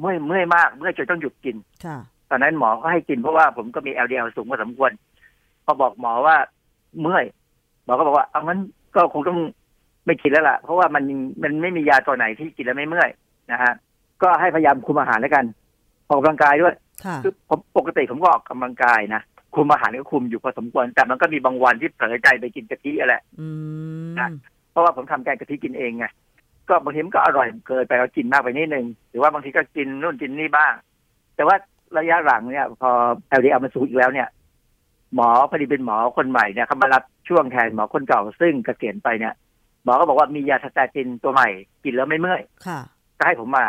[0.00, 1.56] เมื่อยเมื่อยมาก เมื่อยจนต้องหยุดกิน
[2.30, 4.90] ตอนนั้นหมอก็ให้กินเพราะว่าผมก็มี LDL สูงพอสมควร
[5.64, 6.36] พอบอกหมอว่า
[7.00, 7.24] เมื่อย
[7.84, 8.60] หมอก็บอกว่าเอางั้น
[8.96, 9.38] ก็คงต้อง
[10.06, 11.04] ไม่กินแล้วล่ะ เพราะว่ามัน
[11.42, 13.10] มันไม่มียาตัวไหนที่กินแล้วไม่เมื่อย
[13.52, 13.72] นะฮะ
[14.22, 15.44] ก็ให้พยายามคุมอาหารแล้วกัน
[16.08, 16.74] ออกกำลังกายด้วย
[17.22, 19.22] คือผมปกติผมก็ออกกำลังกายนะ
[19.54, 23.14] คุมอาหารก็คุมอยู่พอสมควร แต่มันก็มีบางวันที่เผลอใจไปกินกะทิอะไร
[24.18, 24.28] นะ
[24.70, 26.06] เพราะว่าผมทำแกงกะทิกินเองไง
[26.68, 30.72] ก็บางทีมันก็อร่อยเกินไปเรากินมากไปนิดนึงหรือว่าบางทีก็กินนู่นกินนี่บ้าง
[31.36, 31.56] แต่ว่า
[31.98, 32.90] ระยะหลังเนี่ย พอ
[33.38, 34.28] LDL มันสูงอีกแล้วเนี่ย
[35.14, 39.34] หมอพอดีเป็นหมอคนใหม่เนี่ยเขามารับช่วงแทนหมอคนเก่าซึ่งเกษียณไปเนี่ย
[39.84, 41.48] หมอก็บอกว่ามียาสเตตินตัวใหม่
[41.84, 42.42] กินแล้วไม่เมื่อย
[43.18, 43.64] ก็ให้ผมมา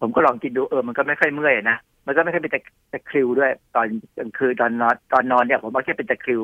[0.00, 2.52] ผมก็ลองกินดูเออมันก็ไม่ค่อยเมื่อยนะมันก็ไม่ค่อยเป็น
[2.92, 3.86] ตะคริวด้วย ตอน
[4.18, 6.40] กลางคืนตอนนอนตอนนอนเนี่ยผมว่าแค่เป็นตะคริว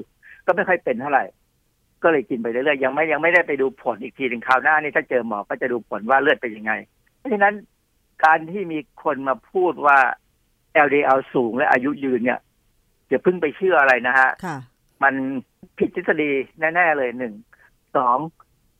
[0.46, 1.24] ก็ไม่ค่อยเป็นเท่าไหร่
[2.06, 6.72] ก็เลยกินไปเรื่อยๆยังไม่ยังไม่ได้ไปดูผลอีกทีถึงคราวหน้านี่ถ้าเจอหมอก็จะดูผลว่าเลือดเป็นยังไง
[7.18, 7.54] เพราะฉะนั้น
[8.24, 9.98] การที่มีคนมาพูดว่า
[10.86, 12.40] LDL สูงและอายุยืนเนี่ย
[13.08, 14.30] อย่าเพิ่งไปเชื่ออะไรนะฮะ
[15.02, 15.14] มัน
[15.78, 16.30] ผิดทฤษฎี
[16.60, 17.34] แน่ๆเลยหนึ่ง
[17.96, 18.18] สอง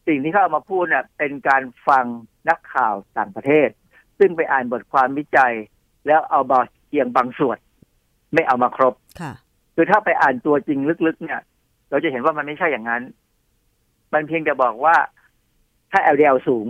[0.07, 2.05] สิ่งที่เขาเอามาพูดเนี่ยเป็นการฟัง
[2.49, 3.68] นักข่าวต่างประเทศ
[4.18, 5.55] ซึ่งไปอ่านบทความวิจัย
[6.07, 7.59] แล้วเอามาเพียงบางส่วน
[8.35, 9.33] ไม่เอามาครบค่ะ
[9.74, 11.41] คือถ้าไปอ่านตัวจริงลึกๆ เนี่ย
[11.91, 13.03] เราจะเห็นว่ามันไม่ใช่อย่างนั้น
[14.12, 14.97] มันเพียงแต่บอกว่า
[15.91, 16.66] ถ้า LDL สูง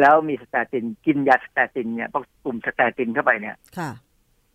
[0.00, 3.56] แล้วมีสเตติน กินยาสเตตินเนี่ยพวกกลุ่มสเตตินเข้าไปเนี่ย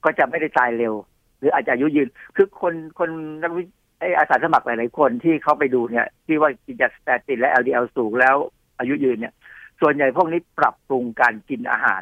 [0.04, 0.94] ก็จะไม่ได้ตายเร็ว
[1.40, 3.10] หรืออาจจะอายุยืน คือคนคน
[3.42, 3.64] นักวิ
[4.00, 8.36] ไออาสาสมัครหลายๆคนที่เขาไปดูเนี่ย ที่ว่ากินยาสเตตินและ LDL สูงแล้ว
[8.80, 9.34] อายุยืนเนี่ย
[9.82, 12.02] ส่วนใหญ่พวกนี้ปรับปรุงการกินอาหาร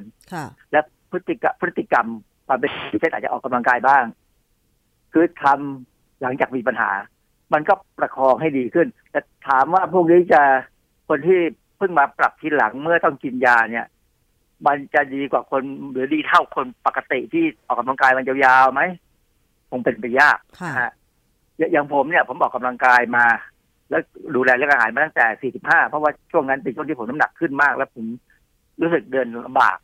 [0.71, 0.79] และ
[1.11, 2.07] พฤติกรรมพฤติกรรม
[2.47, 4.03] ความเป็นเช่นอาจจะออกกำลังกายบ้าง
[5.13, 6.89] คือทำหลังจากมีปัญหา
[7.53, 10.41] มันก็ประคองให้ดีขึ้น แต่ถามว่าพวกนี้จะ
[11.07, 11.39] คนที่
[11.77, 13.87] เพิ่งมาปรับทีหลังเมื่อต้องกินยาเนี่ย
[14.65, 18.81] มันจะดีกว่าคนหรือดีเท่าคนปกติที่ออกกำลังกายมันยาวๆไหม
[19.69, 20.37] คงเป็นไปยาก
[20.67, 20.91] นะฮะ
[21.57, 23.25] อย่างผมเนี่ย ผมออกกำลังกายมา
[23.89, 24.01] แล้ว
[24.35, 28.05] ดูแลเรื่องอาหารมาตั้งแต่ 45 เพราะว่าช่วงนั้นเป็นช่วงที่ผมน้ำหนักขึ้นมาก แล้วผม
[28.81, 29.77] รู้สึกเดินลำบาก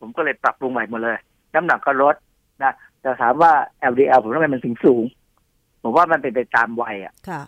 [0.00, 1.18] ผมก็เลยปรับปรุงใหม่หมดเลย
[1.54, 2.14] น้ำหนักก็ลด
[2.62, 3.52] นะแต่ถามว่า
[3.92, 5.04] LDL ผมทำไมมันถึงสูง
[5.82, 7.42] ผมว่ามันเป็นไปตามวัยอะค่ะ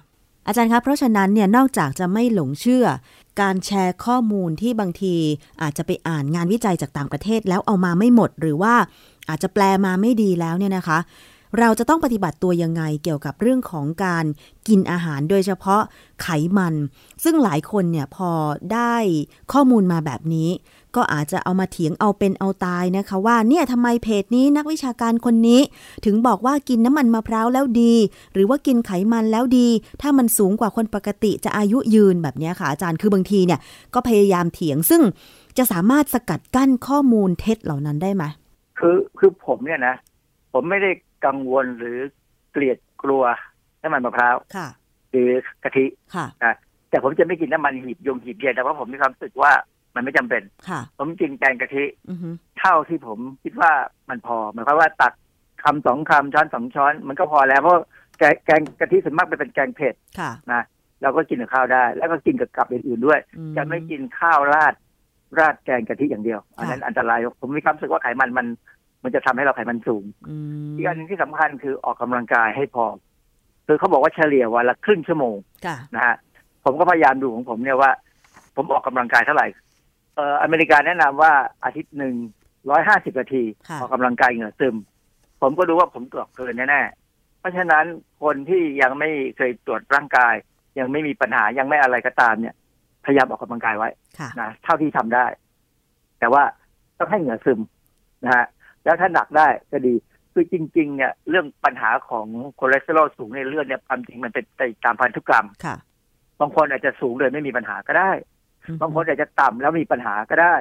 [0.47, 2.87] อาจารย์ครับเพราะฉะนั้นเนี่ยนอกจากจะไม่หลงเชื่อ
[3.41, 5.15] การแชร์ข้อมูลที่บางที
[5.63, 8.75] อาจจะไปอ่านงานวิจัยจากต่างประเทศแล้วเอามาไม่หมด หรือว่า
[9.29, 10.99] อาจจะแปลมาไม่ดีแล้วเนี่ยนะคะ
[11.59, 14.25] เราจะต้องปฏิบัติตัวยังไงเกี่ยวกับเรื่องของการ
[14.69, 15.83] กินอาหารโดยเฉพาะ
[16.23, 16.29] ไข
[16.59, 16.75] มัน
[17.25, 18.31] ซึ่งหลายคนเนี่ยพอ
[18.73, 18.95] ได้
[19.53, 20.49] ข้อมูลมาแบบนี้
[20.97, 25.61] ก็อาจจะเอามาเถียงเอาเป็นเอาตายนะคะ ว่าเนี่ยทำไมเพจนี้นักวิชาการคนนี้
[26.05, 27.95] ถึงบอกว่ากินน้ำมันมะพร้าวแล้วดี
[28.33, 29.69] หรือว่ากินไขมันแล้วดี
[30.03, 33.61] ถ้ามันสูงกว่าคนปกติจะอายุยืนแบบนี้ค่ะอาจารย์คือบางทีเนี่ย
[33.95, 35.03] ก็พยายามเถียงซึ่ง
[35.59, 38.25] จะสามารถสกัดกั้นข้อมูลเท็จเหล่านั้นได้ไหม
[38.79, 39.95] คือคือผมเนี่ยนะ
[40.53, 40.91] ผมไม่ได้
[41.27, 41.99] กังวลหรือ
[42.53, 43.23] เกลียดกลัว
[43.83, 44.69] น้ำมันมะพร้าวค่ะ
[45.11, 45.31] หรือ
[45.63, 45.85] กะทิ
[46.15, 46.27] ค่ะ
[46.91, 49.53] แต่ผมจะไม่กินน้ำมันหีบยงหีบเย็นแต่ว่าผมมีความรู้สึกว่า
[49.95, 51.85] มันไม่จำเป็นค่ะผมกินแกงกะทิ
[52.59, 53.73] เท่าที่ผมคิดว่า
[54.09, 55.13] มันพอหมายความว่าตัก
[55.63, 57.75] คำสองคำช้อนสองช้อน มันก็พอแล้วเพราะ
[58.19, 60.63] แกแกงกะทิส่วนมากเป็นแกงเผ็ดค่ะนะ
[61.03, 63.21] เราก็กินกับข้าวได้ แล้วก็กินกับกับอื่นๆด้วย
[63.57, 64.75] จะไม่กินข้าวราด
[65.39, 68.47] ราดแกงกะทิอย่างเดียว อันนั้นอันตราย ผมมีความรู้สึกว่าไขมันมัน
[69.03, 70.05] มันจะทำให้เราไขมันสูง
[70.77, 72.85] อีกอันนึงที่สำคัญคือออกกำลังกายให้พอ
[73.67, 75.37] คือเขาบอกว่าเฉลี่ยวันละครึ่งชั่วโมง
[75.95, 76.15] นะฮะ
[76.65, 77.91] ผมก็พยายามดูของผมเนี่ยว่า
[78.57, 81.33] ผมออกกำลังกายเท่าไหร่เอ่ออเมริกาแนะนำว่า
[81.65, 82.15] อาทิตย์หนึ่ง
[82.71, 83.45] ร้อยห้าสิบนาที
[83.81, 84.77] ออกกำลังกายเหงื่อซึม
[85.41, 87.85] ผมก็ดูว่าผมเกือบเกินแน่ๆ เพราะฉะนั้น
[88.23, 90.35] คนที่ยังไม่เคยตรวจร่างกาย
[90.79, 92.55] ยังไม่มีปัญหายังไม่อะไรก็ตามเนี่ย
[93.05, 93.89] พยายามออกกำลังกายไว้
[94.41, 95.27] นะเท่าที่ทำได้
[96.19, 96.43] แต่ว่า
[96.99, 97.61] ต้องให้เหงื่อซึม
[98.25, 98.47] นะฮะ
[98.85, 99.95] แล้วถ้าหนักได้ก็ดี
[100.33, 102.27] คือจริง ๆ เนี่ย เรื่องปัญหาของ
[102.59, 105.77] คอเลสเตอรอลสูงในเลือดเนี่ยความจริงมันเป็นไปตามพันธุกรรมค่ะ
[106.41, 108.11] บางคนอาจจะสูงเลยไม่มีปัญหาก็ได้
[108.81, 110.55] บางคนอาจจะต่ำแล้วมีปัญหาก็ได้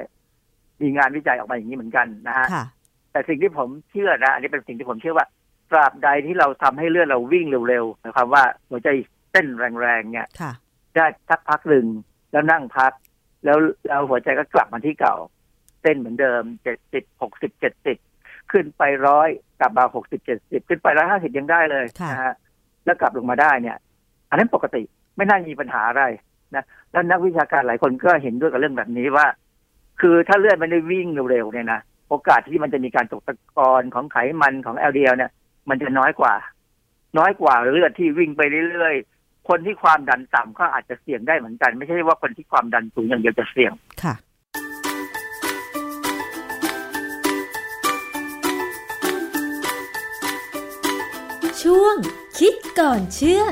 [0.82, 2.48] มีงานวิจัยออกมาอย่างนี้เหมือนกันนะฮะ
[3.12, 5.26] แต่สิ่งที่ผมเชื่อนะอันนี้เป็นสิ่งที่ผมเชื่อว่า
[5.72, 8.90] ตราบใดที่เราทำให้เลือดเราวิ่งเร็วๆหมายความว่าหัวใจ
[9.32, 9.48] เต้น
[9.82, 10.28] แรงๆเนี่ย
[10.96, 11.86] ได้สักพักหนึ่ง
[12.32, 12.92] แล้วนั่งพัก
[13.46, 15.16] แล้วแล้วหัวใจก็กลับมาที่เก่า
[15.82, 17.98] เต้นเหมือนเดิมเจ็ดสิบหกสิบเจ็ดสิบ
[18.52, 19.30] ขึ้นไปร้อย
[19.60, 22.34] กลับมาหกสิบเจ็ดสิบขึ้นไปร้อยห้าสิบยังได้เลยนะฮะ
[22.86, 23.78] แล้วกลับลงมาได้เนี่ย
[24.30, 24.82] อันนั้นปกติ
[25.16, 26.04] ไม่น่ามีปัญหาอะไร
[26.56, 29.26] นะแล้วนักวิชาการหลายคนก็เห็นด้วยกับเรื่องแบบนี้ว่า
[30.02, 31.80] คือถ้าเลือดมันได้วิ่งเร็วๆเนี่ยนะ
[32.10, 35.32] โอกาสที่มันจะมีการตกตะกอนของไขมันของ LDL เนี่ย
[35.70, 36.34] มันจะน้อยกว่า
[37.18, 38.42] น้อยกว่าเลือดที่วิ่งไป
[38.72, 43.74] เรื่อยๆ คนที่ความดันต่ำก็อาจจะเสี่ยงได้เหมือนกัน ไม่ใช่ว่าคนที่ความดันสูงอย่างเดียวจะเสี่ยง
[44.04, 44.14] ค่ะ
[51.62, 51.96] ช่วง
[52.40, 53.44] คิดก่อนเชื่อ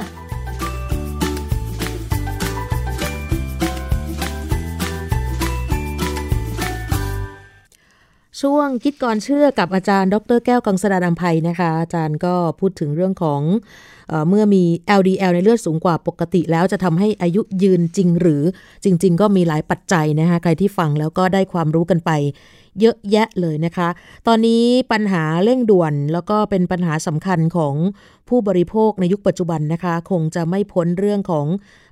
[8.41, 13.41] ช่วงคิดก่อนเชื่อกับอาจารย์ ดรแก้วกังสดานอัมภัยนะคะ อาจารย์ก็พูดถึงเรื่องของ
[14.09, 14.63] เอเมื่อมี
[14.99, 18.43] LDL ในเลือดสูงกว่าปกติแล้วจะทำให้อายุยืนจริงหรือ
[18.83, 22.11] จริง ๆ ก็มีหลายปัจจัยนะคะ ใครที่ฟังแล้วก็ได้ความรู้กันไป
[22.79, 23.89] เยอะแยะเลยนะคะ
[24.27, 27.75] ตอนนี้ปัญหาเร่งด่วนแล้วก็เป็นปัญหาสำคัญของ
[28.29, 31.45] ผู้บริโภคในยุคปัจจุบันนะคะ คงจะไม่พ้นเรื่องของ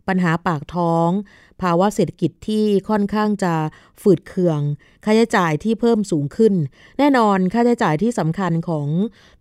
[0.08, 1.10] ปัญหาปากท้อง
[1.62, 3.54] ภาวะเศรษฐกิจที่ค่อนข้างจะ
[4.02, 4.60] ฝืดเคือง
[5.04, 6.54] ค่าใช้จ่ายที่เพิ่มสูงขึ้น
[7.00, 8.88] แน่นอนค่าใช้จ่ายที่สำคัญของ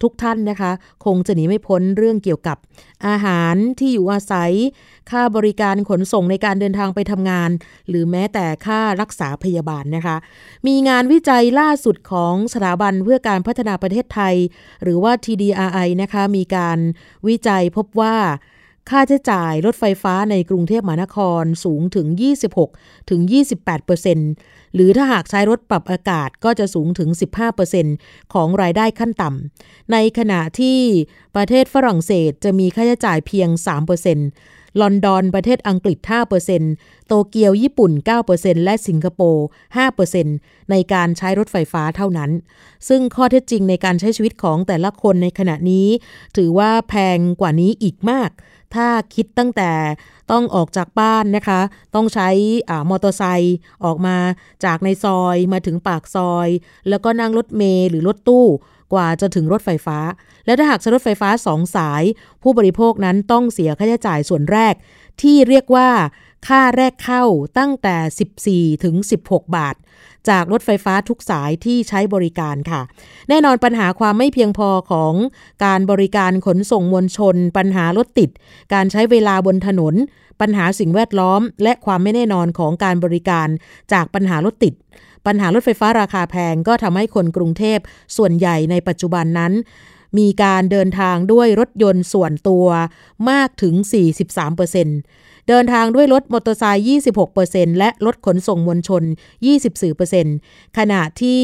[0.03, 0.73] ทุกท่านนะคะ
[1.05, 2.57] คงจะหนีไม่พ้นเรื่องเกี่ยวกับ
[3.07, 4.53] อาหารที่อยู่อาศัย
[5.11, 7.51] ค่าบริการขนส่งในการเดินทางไปทำงาน
[7.89, 10.17] หรือแม้แต่ค่ารักษาพยาบาลนะคะ
[10.67, 14.35] มีงานวิจัยล่าสุดของสถาบันเพื่อการพัฒนาประเทศไทย
[14.83, 16.79] หรือว่า TDRI นะคะมีการ
[17.29, 18.17] วิจัยพบว่า
[18.91, 22.07] ค่าใช้จ่ายรถไฟฟ้าในกรุงเทพมหานครสูงถึง
[22.59, 23.21] 26 ถึง
[23.99, 27.87] 28หรือถ้าหากใช้รถปรับอากาศก็จะสูงถึง 15เปอร์เซ็น
[28.35, 30.79] ของรายได้ขั้นต่ำในขณะที่
[31.37, 34.19] ประเทศฝรั่งเศสจะมีค่าใช้จ่ายเพียง3เปอร์เซ็น
[34.81, 35.99] ลอนดอนประเทศอังกฤษ
[36.53, 37.93] 5%โตเกียวญี่ปุ่น
[38.29, 39.47] 9%และสิงคโปร์
[40.09, 42.31] 5%ในการใช้รถไฟฟ้าเท่านั้น
[42.89, 45.89] ซึ่งข้อเท็จจริงในการใช้ชีวิตของแต่ละคนในขณะนี้
[46.37, 48.31] ถือว่าแพงกว่านี้อีกมาก
[48.75, 49.73] ถ้าคิดตั้งแต่
[50.31, 51.61] ต้องออกจากบ้านนะคะ
[51.95, 52.29] ต้องใช้
[52.91, 54.17] มอเตอร์ไซค์ออกมา
[54.65, 56.49] จากในซอยมาถึงปากซอย
[56.89, 58.47] แล้วก็นั่งรถเมล์หรือรถตู้
[58.93, 59.99] กว่าจะถึงรถไฟฟ้า
[60.47, 62.03] และถ้าหากใช้รถไฟฟ้าสองสาย
[62.43, 64.75] ผู้บริโภคนั้นต้องเสียค่าใช้จ่ายส่วนแรก
[65.23, 65.89] ที่เรียกว่า
[66.49, 67.25] ค่าแรกเข้า
[67.59, 68.95] ตั้งแต่ 14 ถึง
[69.25, 69.77] 16 บาท
[70.31, 72.81] จากรถไฟฟ้าทุกสายที่ใช้บริการค่ะ
[73.29, 75.15] แน่นอนปัญหาความไม่เพียงพอของ
[75.65, 78.31] การบริการขนส่งมวลชน ปัญหารถติด
[78.75, 79.95] การใช้เวลาบนถนน
[80.41, 83.49] ปัญหาสิ่งแวดล้อม และความไม่แน่นอนของการบริการ
[83.93, 84.75] จากปัญหารถติด
[85.27, 87.79] ปัญหารถไฟฟ้าราคาแพงก็ทำให้คนกรุงเทพ
[88.17, 89.53] ส่วนใหญ่ในปัจจุบันนั้น
[90.19, 92.67] มีการเดินทางด้วยรถยนต์ส่วนตัว
[93.31, 93.75] มากถึง
[94.33, 96.85] 43%เดินทางด้วยรถมอเตอร์ไซค์
[97.31, 99.03] 26%และรถขนส่งมวลชน
[99.71, 101.43] 24%ขณะที่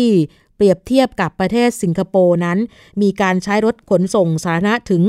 [0.56, 2.58] เปรียบเทียบกับประเทศสิงคโปร์นั้น
[3.02, 5.02] มีการใช้รถขนส่งสาธารณะถึง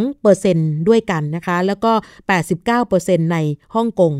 [0.00, 1.92] 62%ด้วยกันนะคะ แล้วก็
[2.62, 3.36] 89%ใน
[3.74, 4.12] ฮ่องกง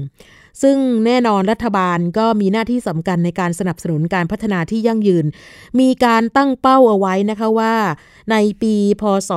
[0.62, 0.76] ซึ่ง
[1.06, 5.26] แน่นอนรัฐบาลก็มีหน้าที่สำคัญในการสนับสนุนการพัฒนาที่ยั่งยืน
[5.80, 7.74] มีการตั้งเป้าเอาไว้นะคะว่า
[8.30, 9.30] ในปีพศ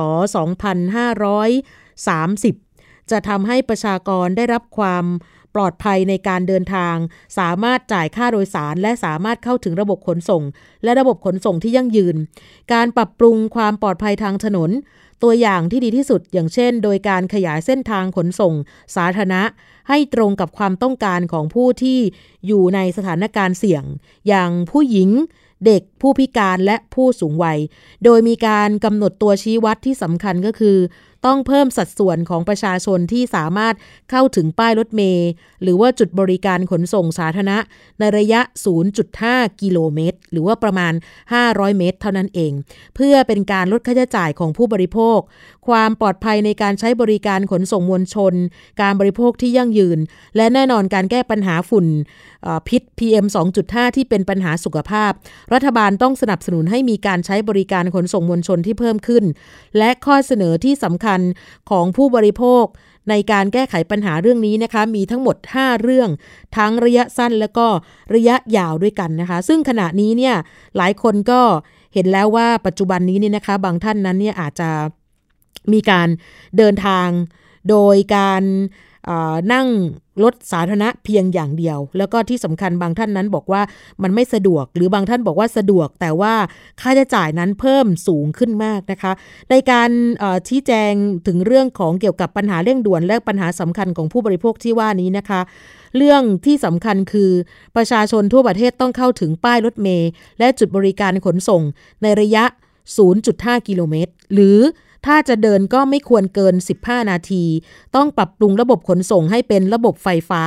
[1.94, 2.67] 2530
[3.12, 5.04] จะทำให้ประชากรได้รับความ
[5.54, 6.96] ปลอดภัยในการเดินทาง
[7.38, 10.42] สามารถจ่ายค่าโดยสาร และสามารถเข้าถึงระบบขนส่ง
[10.84, 12.16] และระบบขนส่งที่ยั่งยืน
[12.72, 14.70] การปรับปรุงความปลอดภัยทางถนน
[15.22, 18.54] ตัวอย่างที่ดีที่สุดอย่างเช่น โดยการขยายเส้นทางขนส่ง
[18.96, 19.42] สาธารณะ
[19.88, 21.98] ให้ตรงกับความต้องการของผู้ที่
[22.46, 23.84] อยู่ในสถานการณ์เสี่ยง
[24.28, 25.10] อย่างผู้หญิง
[25.66, 27.58] เด็กผู้พิการและผู้สูงวัย
[28.04, 30.76] โดยมีการกำหนดตัวชี้วัดที่สำคัญก็คือ
[31.26, 33.74] ต้องเพิ่มสัดส่วนของประชาชนที่สามารถ
[34.10, 35.30] เข้าถึงป้ายรถเมล์
[35.62, 37.58] หรือว่าจุดบริการขนส่งสาธารณะ
[37.98, 38.40] ในระยะ
[39.00, 40.92] 0.5 กิโลเมตร หรือว่าประมาณ
[41.36, 42.52] 500 เมตร เท่านั้นเอง
[42.96, 45.18] เพื่อเป็นการลดค่าใช้จ่ายของผู้บริโภค
[45.68, 48.34] ความปลอดภัยในการใช้บริการขนส่งมวลชน
[48.82, 49.98] การบริโภคที่ยั่งยืน
[50.36, 51.86] และแน่นอนการแก้ปัญหาฝุ่น
[52.68, 53.26] พิษ PM
[53.60, 55.12] 2.5 ที่เป็นปัญหาสุขภาพ
[55.52, 59.24] รัฐบาลต้องสนับสนุนให้มีการใช้บริการขนส่งมวลชนที่เพิ่มขึ้น
[59.78, 61.20] และข้อเสนอที่สำคัญ
[61.70, 62.64] ของผู้บริโภค
[63.10, 66.10] ในการแก้ไขปัญหาเรื่องนี้นะคะ มีทั้งหมด 5 เรื่อง
[66.56, 67.66] ทั้งระยะสั้นและก็
[68.14, 70.34] ระยะยาวด้วยกันนะคะ ซึ่งขณะนี้เนี่ย
[70.76, 71.40] หลายคนก็
[71.94, 74.70] เห็นแล้วว่าปัจจุบันนี้เนี่ยนะคะ บางท่านนั้นเนี่ยอาจจะ
[75.72, 76.08] มีการ
[76.56, 77.08] เดินทาง
[77.70, 78.42] โดยการ
[79.52, 79.66] นั่ง
[80.24, 83.62] รถสาธารณะเพียงอย่างเดียว แล้วก็ที่สำคัญบางท่านนั้นบอกว่า
[84.02, 86.34] มันไม่สะดวก หรือบางท่านบอกว่าสะดวก แต่ว่า
[86.80, 89.12] ค่าใช้จ่ายนั้นเพิ่มสูงขึ้นมากนะคะ
[89.50, 89.90] ในการ
[90.48, 90.92] ชี้แจง
[91.26, 95.40] ถึงเรื่องของเกี่ยวกับปัญหาเร่งด่วนและปัญหาสำคัญของผู้บริโภคที่ว่านี้นะคะ
[95.96, 97.30] เรื่องที่สำคัญคือ
[97.76, 101.62] ประชาชนทั่วประเทศต้องเข้าถึงป้ายรถเมล์และจุดบริการขนส่ง
[102.02, 102.44] ในระยะ
[103.06, 104.58] 0.5 กิโลเมตร หรือ
[105.08, 106.54] ถ้าจะเดินก็ไม่ควรเกิน
[106.84, 107.44] 15 นาที
[107.96, 110.42] ต้องปรับปรุงระบบขนส่งให้เป็นระบบไฟฟ้า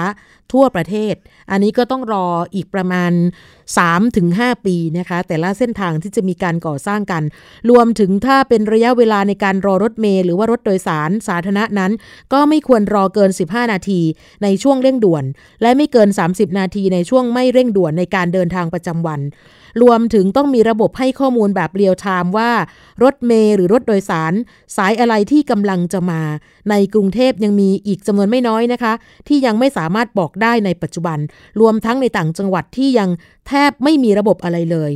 [0.54, 1.16] ทั่วประเทศ
[1.52, 3.12] อันนี้ก็ต้องรออีกประมาณ
[3.88, 7.24] 3-5 ปีนะคะ แต่ละเส้นทางที่จะมีการก่อสร้างกัน
[7.70, 11.92] รวมถึงถ้าเป็นระยะเวลาในการรอรถเมล์หรือว่ารถโดยสารสาธารณะนั้น
[12.34, 14.02] ก็ไม่ควรรอเกิน 15 นาที
[14.44, 15.24] ในช่วงเร่งด่วน
[15.62, 19.22] และไม่เกิน 30 นาทีในช่วงไม่เร่งด่วนในการเดินทางประจำวัน
[19.82, 22.52] รวมถึงต้องมีระบบให้ข้อมูลแบบเรียลไทม์ว่า
[23.04, 24.34] รถเมล์หรือรถโดยสาร
[24.78, 26.22] สายอะไรที่กำลังจะมา
[26.70, 28.94] ในกรุงเทพยังมีอีกจำนวนไม่น้อยนะคะ
[29.28, 31.20] ที่ยังไม่สามารถบอกได้ในปัจจุบัน
[31.62, 33.10] รวมทั้งในต่างจังหวัดที่ยัง
[33.48, 34.92] แทบไม่มีระบบอะไรเลย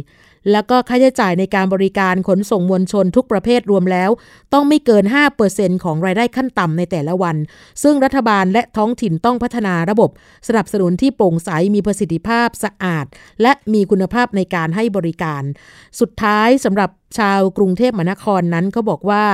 [0.52, 4.10] แล้วก็ค่าใช้จ่ายในการบริการขนส่งมวลชนทุกประเภทรวมแล้ว
[4.54, 5.04] ต้องไม่เกิน
[5.46, 7.36] 5%ของรายได้ขั้นต่ำในแต่ละวัน
[7.84, 10.10] ซึ่งรัฐบาลและท้องถิ่นต้องพัฒนาระบบ
[10.48, 13.06] สนับสนุนที่โปร่งใสมีประสิทธิภาพสะอาด
[13.42, 15.44] และมีคุณภาพในการให้บริการ
[16.00, 16.90] สุดท้ายสำหรับ
[17.20, 19.26] ชาวกรุงเทพมหานครนั้นก็บอกว่า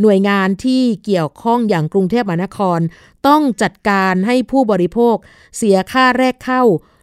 [0.00, 2.80] หน่วยงานที่เกี่ยวข้องอย่างกรุงเทพมหานคร
[3.26, 5.16] ต้องจัดการให้ผู้บริโภค
[5.56, 6.62] เสียค่าแรกเข้า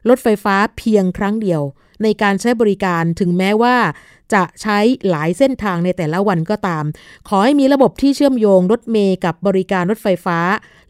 [0.10, 1.62] รถไฟฟ้าเพียงครั้งเดียว
[2.04, 3.76] ในการใช้บริการถึงแม้ว่า
[4.34, 4.80] จะใช้
[5.10, 6.86] หลายเส้นทางในแต่ละวันก็ตาม
[7.28, 10.39] ขอให้มีระบบที่เชื่อมโยงรถเมย์กับบริการรถไฟฟ้า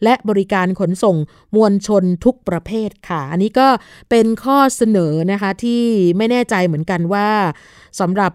[0.04, 1.16] และบริการขนส่ง
[1.56, 3.68] มวลชนทุกประเภทค่ะ อันนี้ก็
[4.10, 5.82] เป็นข้อเสนอนะคะที่
[6.16, 7.28] ไม่แน่ใจเหมือนกันว่า
[8.00, 8.32] สำหรับ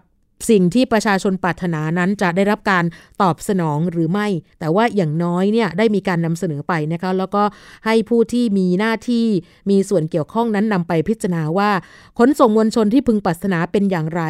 [0.50, 2.84] สิ่งที่ประชาชนปรารถนานั้นจะได้รับการ
[3.22, 4.26] ตอบสนองหรือไม่
[4.60, 7.42] แต่ว่าอย่างน้อยเนี่ยได้มีการนำเสนอไปนะคะแล้วก็
[7.86, 9.26] ให้ผู้ที่มีหน้าที่
[9.70, 11.70] มีส่วนเกี่ยวข้องนั้นนำไปพิจารณาว่า
[12.18, 14.22] ขนส่งมวลชนที่พึงปรารถนาเป็นอย่างไร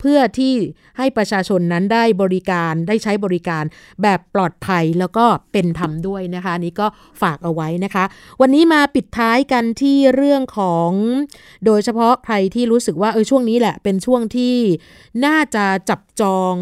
[0.00, 0.54] เพื่อที่
[0.98, 3.64] ให้ประชาชนนั้นได้บริการได้ใช้บริการ
[4.02, 6.86] แบบปลอดภัยแล้วก็เป็นธรรมด้วยนะคะนี้ก็
[7.22, 8.04] ฝากเอาไว้นะคะ
[8.40, 10.90] วันนี้มาปิดท้ายกันที่เรื่องของ
[11.66, 14.56] โดยเฉพาะใครที่รู้สึกว่าเออช่วงนี้แหละเป็นช่วงที่
[15.26, 16.54] น่าจะจับจอง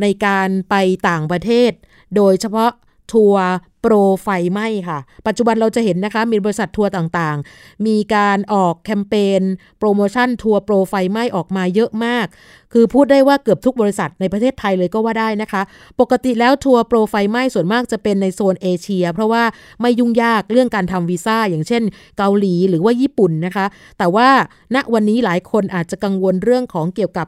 [0.00, 0.74] ในการไป
[1.08, 1.72] ต่างประเทศ
[2.16, 2.70] โดยเฉพาะ
[3.12, 3.46] ทัวร์
[3.82, 9.42] โปรไฟไหม้ค่ะ ปัจจุบันเราจะเห็นนะคะ มีบริษัททัวร์ต่างๆ มีการออกแคมเปญ
[9.78, 12.26] โปรโมชั่นทัวร์โปรไฟไหม้ออกมาเยอะมาก
[12.72, 15.62] คือพูดได้ว่าเกือบทุกบริษัทในประเทศไทยเลยก็ว่าได้นะคะ
[16.00, 19.42] ปกติแล้วทัวร์โปรไฟไหม้ส่วนมากจะเป็นในโซนเอเชีย เพราะว่า
[19.80, 21.82] ไม่ยุ่งยากเรื่องการทำวีซ่าอย่างเช่น
[22.18, 23.66] เกาหลีหรือว่าญี่ปุ่นนะคะ
[23.98, 24.28] แต่ว่า
[24.74, 27.26] ณวันนี้หลายคนอาจจะกังวลเรื่องของเกี่ยวกับ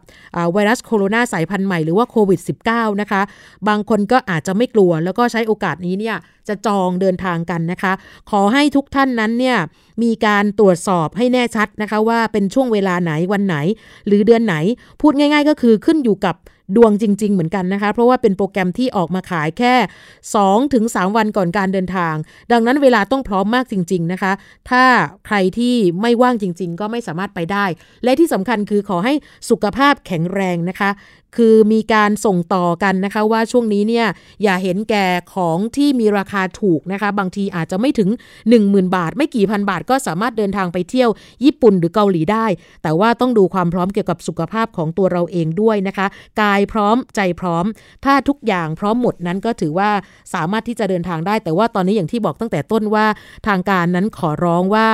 [0.52, 2.40] ไวรัสโคโรนาสายพันธุ์ใหม่หรือว่าโควิด
[2.70, 3.22] -19 นะคะ
[3.68, 6.16] บางคนก็อาจจะไม่กลัวแล้วก็ใช้โอกาสนี้เนี่ย
[6.48, 7.92] จะจองเดินทางกันนะคะ
[8.30, 9.58] ขอให้ทุกท่านนั้นเนี่ย
[10.02, 13.56] มีการตรวจสอบให้แน่ชัดนะคะว่าเป็นช่วงเวลาไหนวันไหน
[14.06, 14.56] หรือเดือนไหน
[15.00, 16.36] พูดง่าย ๆ ก็คือขึ้นอยู่กับ
[16.76, 19.74] ดวงจริง ๆ เหมือนกันนะคะ เพราะว่าเป็นโปรแกรมที่ออกมาขายแค่
[20.24, 22.14] 2ถึง3วันก่อนการเดินทาง
[22.52, 24.32] ดังนั้นเวลาต้องพร้อมมากจริง ๆนะคะ
[24.70, 24.84] ถ้า
[25.26, 27.64] ใครที่ไม่ว่างจริง ๆ ก็ไม่สามารถไปได้
[28.04, 29.14] และที่สำคัญคือขอให้
[29.50, 30.90] สุขภาพแข็งแรงนะคะ
[31.36, 34.06] คือมีการส่งต่อกันนะคะว่าช่วงนี้เนี่ย
[34.42, 38.08] อย่าเห็นแก่ของที่มีราคาถูกนะคะ บางทีอาจจะไม่ถึง
[38.52, 41.10] 10,000 บาท ไม่กี่พันบาทก็สามารถเดินทางไปเที่ยว
[41.44, 42.46] ญี่ปุ่นหรือเกาหลีได้
[42.82, 46.06] แต่ว่าต้องดูความพร้อมเกี่ยวกับสุขภาพของตัวเราเองด้วยนะคะ
[46.40, 47.64] กายพร้อมใจพร้อม
[48.04, 49.90] ถ้าทุกอย่างพร้อมหมดนั้นก็ถือว่า
[50.34, 53.06] สามารถที่จะเดินทางได้ แต่ว่าตอนนี้อย่างที่บอกตั้งแต่ต้นว่า
[53.46, 54.88] ทางการนั้นขอร้องว่า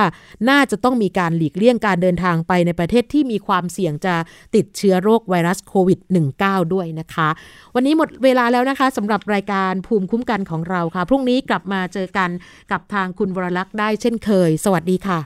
[0.49, 4.15] น่าจะต้องมีการหลีกเลี่ยงการเดินทางไปในประเทศที่มีความเสี่ยงจะ
[4.55, 7.29] ติดเชื้อโรคไวรัสโควิด -19 19 ด้วยนะคะ
[7.75, 12.29] วันนี้หมดเวลาแล้วนะคะสำหรับรายการภูมิคุ้มกันของเราค่ะ พรุ่งนี้กลับมาเจอกัน
[12.71, 15.19] กับทางคุณวรลักษ์ได้เช่นเคย สวัสดีค่ะ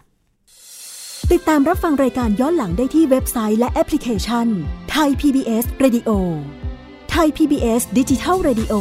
[1.32, 4.47] ติดตามรับฟังรายการย้อนหลังได้ที่เว็บไซต์และแอปพลิเคชัน
[4.91, 6.10] ไทย PBS Radio
[7.12, 8.74] ไทย PBS ดิจิทัล Radio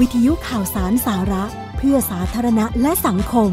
[0.00, 1.44] วิทยุข่าวสารสาระ
[1.76, 3.52] เพื่อสาธารณะและสังคม